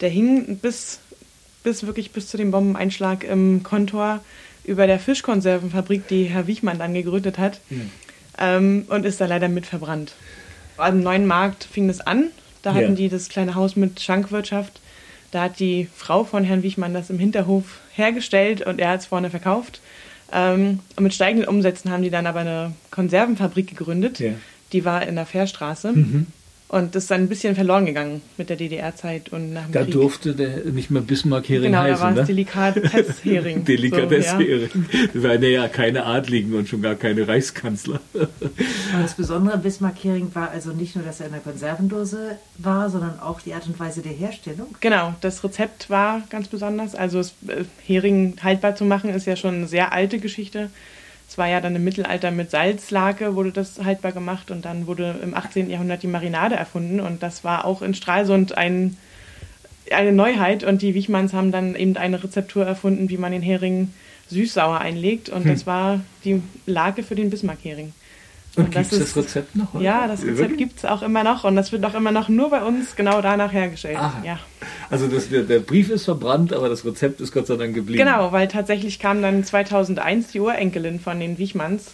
[0.00, 0.98] Der hing bis,
[1.62, 4.20] bis wirklich bis zu dem Bombeneinschlag im Kontor
[4.64, 7.90] über der Fischkonservenfabrik, die Herr Wichmann dann gegründet hat, mhm.
[8.38, 10.14] ähm, und ist da leider mit verbrannt.
[10.80, 12.26] Am neuen Markt fing das an.
[12.62, 12.94] Da hatten ja.
[12.94, 14.80] die das kleine Haus mit Schankwirtschaft.
[15.30, 19.06] Da hat die Frau von Herrn Wichmann das im Hinterhof hergestellt und er hat es
[19.06, 19.80] vorne verkauft.
[20.32, 24.18] Ähm, und mit steigenden Umsätzen haben die dann aber eine Konservenfabrik gegründet.
[24.18, 24.32] Ja.
[24.72, 25.92] Die war in der Fährstraße.
[25.92, 26.26] Mhm.
[26.70, 29.82] Und das ist dann ein bisschen verloren gegangen mit der DDR-Zeit und nach dem Da
[29.82, 29.92] Krieg.
[29.92, 32.24] durfte der nicht mehr Bismarck-Hering genau, heißen, da war es ne?
[32.26, 33.64] Delikatesshering.
[33.64, 34.70] Delikatesshering.
[34.72, 35.08] So, ja.
[35.12, 38.00] Das waren ja keine Adligen und schon gar keine Reichskanzler.
[38.14, 42.88] Aber das Besondere an Bismarck-Hering war also nicht nur, dass er in der Konservendose war,
[42.88, 44.68] sondern auch die Art und Weise der Herstellung.
[44.78, 46.94] Genau, das Rezept war ganz besonders.
[46.94, 50.70] Also das äh, Hering haltbar zu machen, ist ja schon eine sehr alte Geschichte.
[51.30, 55.14] Es war ja dann im Mittelalter mit Salzlake wurde das haltbar gemacht und dann wurde
[55.22, 55.70] im 18.
[55.70, 58.96] Jahrhundert die Marinade erfunden und das war auch in Stralsund ein,
[59.92, 63.94] eine Neuheit und die Wichmanns haben dann eben eine Rezeptur erfunden, wie man den Hering
[64.26, 65.52] süß-sauer einlegt und hm.
[65.52, 67.92] das war die Lage für den Bismarck-Hering.
[68.56, 69.74] Und, und gibt es das Rezept noch?
[69.74, 69.84] Heute?
[69.84, 72.50] Ja, das Rezept gibt es auch immer noch und das wird auch immer noch nur
[72.50, 73.98] bei uns genau danach hergestellt.
[74.24, 74.40] Ja.
[74.90, 78.04] Also das, der, der, Brief ist verbrannt, aber das Rezept ist Gott sei Dank geblieben.
[78.04, 81.92] Genau, weil tatsächlich kam dann 2001 die Urenkelin von den Wichmanns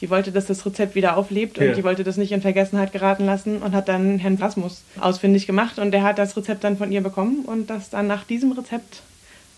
[0.00, 1.72] Die wollte, dass das Rezept wieder auflebt und Ja.
[1.72, 5.78] die wollte das nicht in Vergessenheit geraten lassen und hat dann Herrn Rasmus ausfindig gemacht
[5.78, 9.00] und der hat das Rezept dann von ihr bekommen und das dann nach diesem Rezept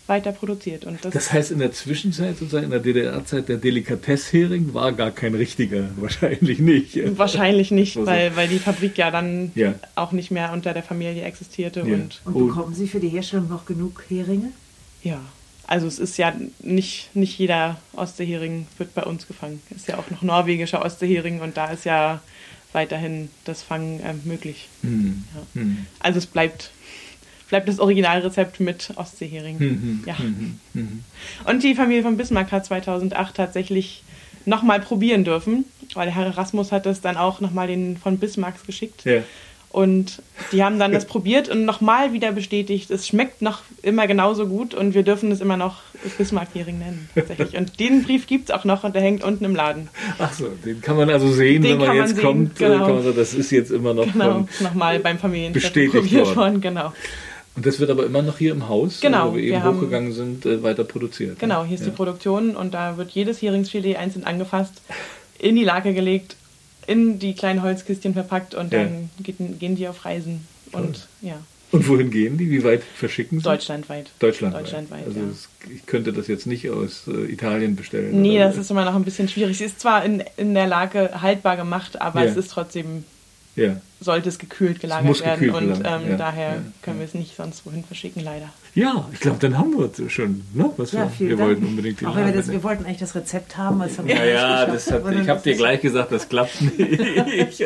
[0.07, 0.85] weiter produziert.
[0.85, 5.11] Und das, Das heißt, in der Zwischenzeit, sozusagen in der DDR-Zeit, der Delikatesshering war gar
[5.11, 5.89] kein richtiger.
[5.97, 6.97] Wahrscheinlich nicht.
[7.17, 9.75] wahrscheinlich nicht, Also- weil, weil die Fabrik ja dann Ja.
[9.95, 11.85] auch nicht mehr unter der Familie existierte Ja.
[11.93, 12.45] und Und Oh.
[12.47, 14.51] bekommen Sie für die Herstellung noch genug Heringe?
[15.03, 15.19] ja.
[15.69, 19.61] Also es ist ja nicht, nicht jeder Ostseehering wird bei uns gefangen.
[19.69, 22.21] Es ist ja auch noch norwegischer Ostseehering und da ist ja
[22.71, 24.69] weiterhin das Fangen ähm, möglich.
[24.81, 25.25] Hm.
[25.35, 25.61] Ja.
[25.61, 25.85] Hm.
[25.99, 26.71] Also es bleibt,
[27.49, 29.57] bleibt das Originalrezept mit Ostseehering.
[29.59, 30.03] Mhm.
[30.05, 30.15] Ja.
[30.19, 30.59] Mhm.
[30.73, 31.03] Mhm.
[31.45, 34.03] Und die Familie von Bismarck hat 2008 tatsächlich
[34.45, 38.65] nochmal probieren dürfen, weil der Herr Erasmus hat es dann auch nochmal den von Bismarcks
[38.65, 39.03] geschickt.
[39.05, 39.21] Ja.
[39.69, 40.21] Und
[40.53, 44.73] die haben dann das probiert und nochmal wieder bestätigt, es schmeckt noch immer genauso gut
[44.73, 45.81] und wir dürfen es immer noch
[46.17, 47.57] Bismarck-Hering nennen, tatsächlich.
[47.57, 49.89] Und den Brief gibt es auch noch und der hängt unten im Laden.
[50.19, 52.61] Ach so, den kann man also sehen, Den wenn man jetzt sehen, kommt.
[52.61, 52.85] äh, genau.
[52.85, 56.37] Kann man sagen, das ist jetzt immer noch Genau, nochmal beim Familientreffen bestätigt probiert worden.
[56.37, 56.61] worden.
[56.61, 56.93] Genau,
[57.57, 59.77] Und das wird aber immer noch hier im Haus, Genau, wo wir wir eben haben-
[59.77, 61.39] hochgegangen sind, äh, weiter produziert.
[61.39, 61.87] genau hier ist ja.
[61.87, 64.73] die Produktion und da wird jedes Heringsfilet einzeln angefasst,
[65.39, 66.35] in die Lake gelegt,
[66.85, 68.83] in die kleinen Holzkistchen verpackt und Ja.
[68.83, 70.45] dann geht, gehen die auf Reisen.
[70.71, 71.39] Und ja,
[71.71, 72.49] Und wohin gehen die?
[72.49, 73.43] Wie weit verschicken sie?
[73.43, 74.11] deutschlandweit.
[74.19, 74.61] Deutschlandweit.
[74.63, 75.25] Deutschlandweit, also ja.
[75.31, 78.21] es, ich könnte das jetzt nicht aus äh, Italien bestellen.
[78.21, 79.57] Nee, oder das ist immer noch ein bisschen schwierig.
[79.57, 82.29] Sie ist zwar in, in der Lage haltbar gemacht, aber Ja.
[82.29, 83.03] es ist trotzdem,
[83.55, 83.81] Ja.
[83.99, 85.39] Sollte es gekühlt gelagert muss werden.
[85.39, 88.49] gekühlt und ähm, ja, daher ja, können wir es nicht sonst wohin verschicken, leider.
[88.75, 90.43] ja, ich glaube, dann haben wir es schon.
[90.53, 90.71] Ne?
[90.77, 93.15] Was Ja, wir, wir wollten unbedingt die Auch wenn wir, das, wir wollten eigentlich das
[93.15, 93.79] Rezept haben.
[93.79, 97.63] Das haben wir Ja, ja, das hat, ich habe dir gleich gesagt, das klappt nicht.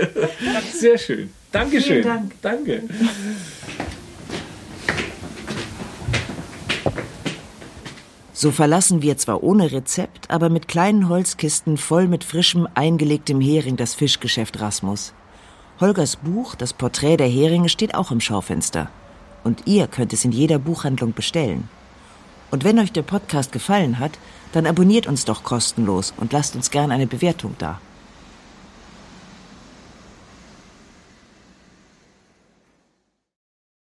[0.74, 1.30] Sehr schön.
[1.52, 2.04] Dankeschön.
[2.04, 2.32] Vielen Dank.
[2.42, 2.84] Danke.
[8.34, 13.76] So verlassen wir zwar ohne Rezept, aber mit kleinen Holzkisten voll mit frischem, eingelegtem Hering
[13.76, 15.14] das Fischgeschäft Rasmus.
[15.82, 18.92] Holgers Buch, das Porträt der Heringe, steht auch im Schaufenster.
[19.44, 21.70] Und ihr könnt es in jeder Buchhandlung bestellen.
[22.52, 24.20] Und wenn euch der Podcast gefallen hat,
[24.52, 27.82] dann abonniert uns doch kostenlos und lasst uns gern eine Bewertung da.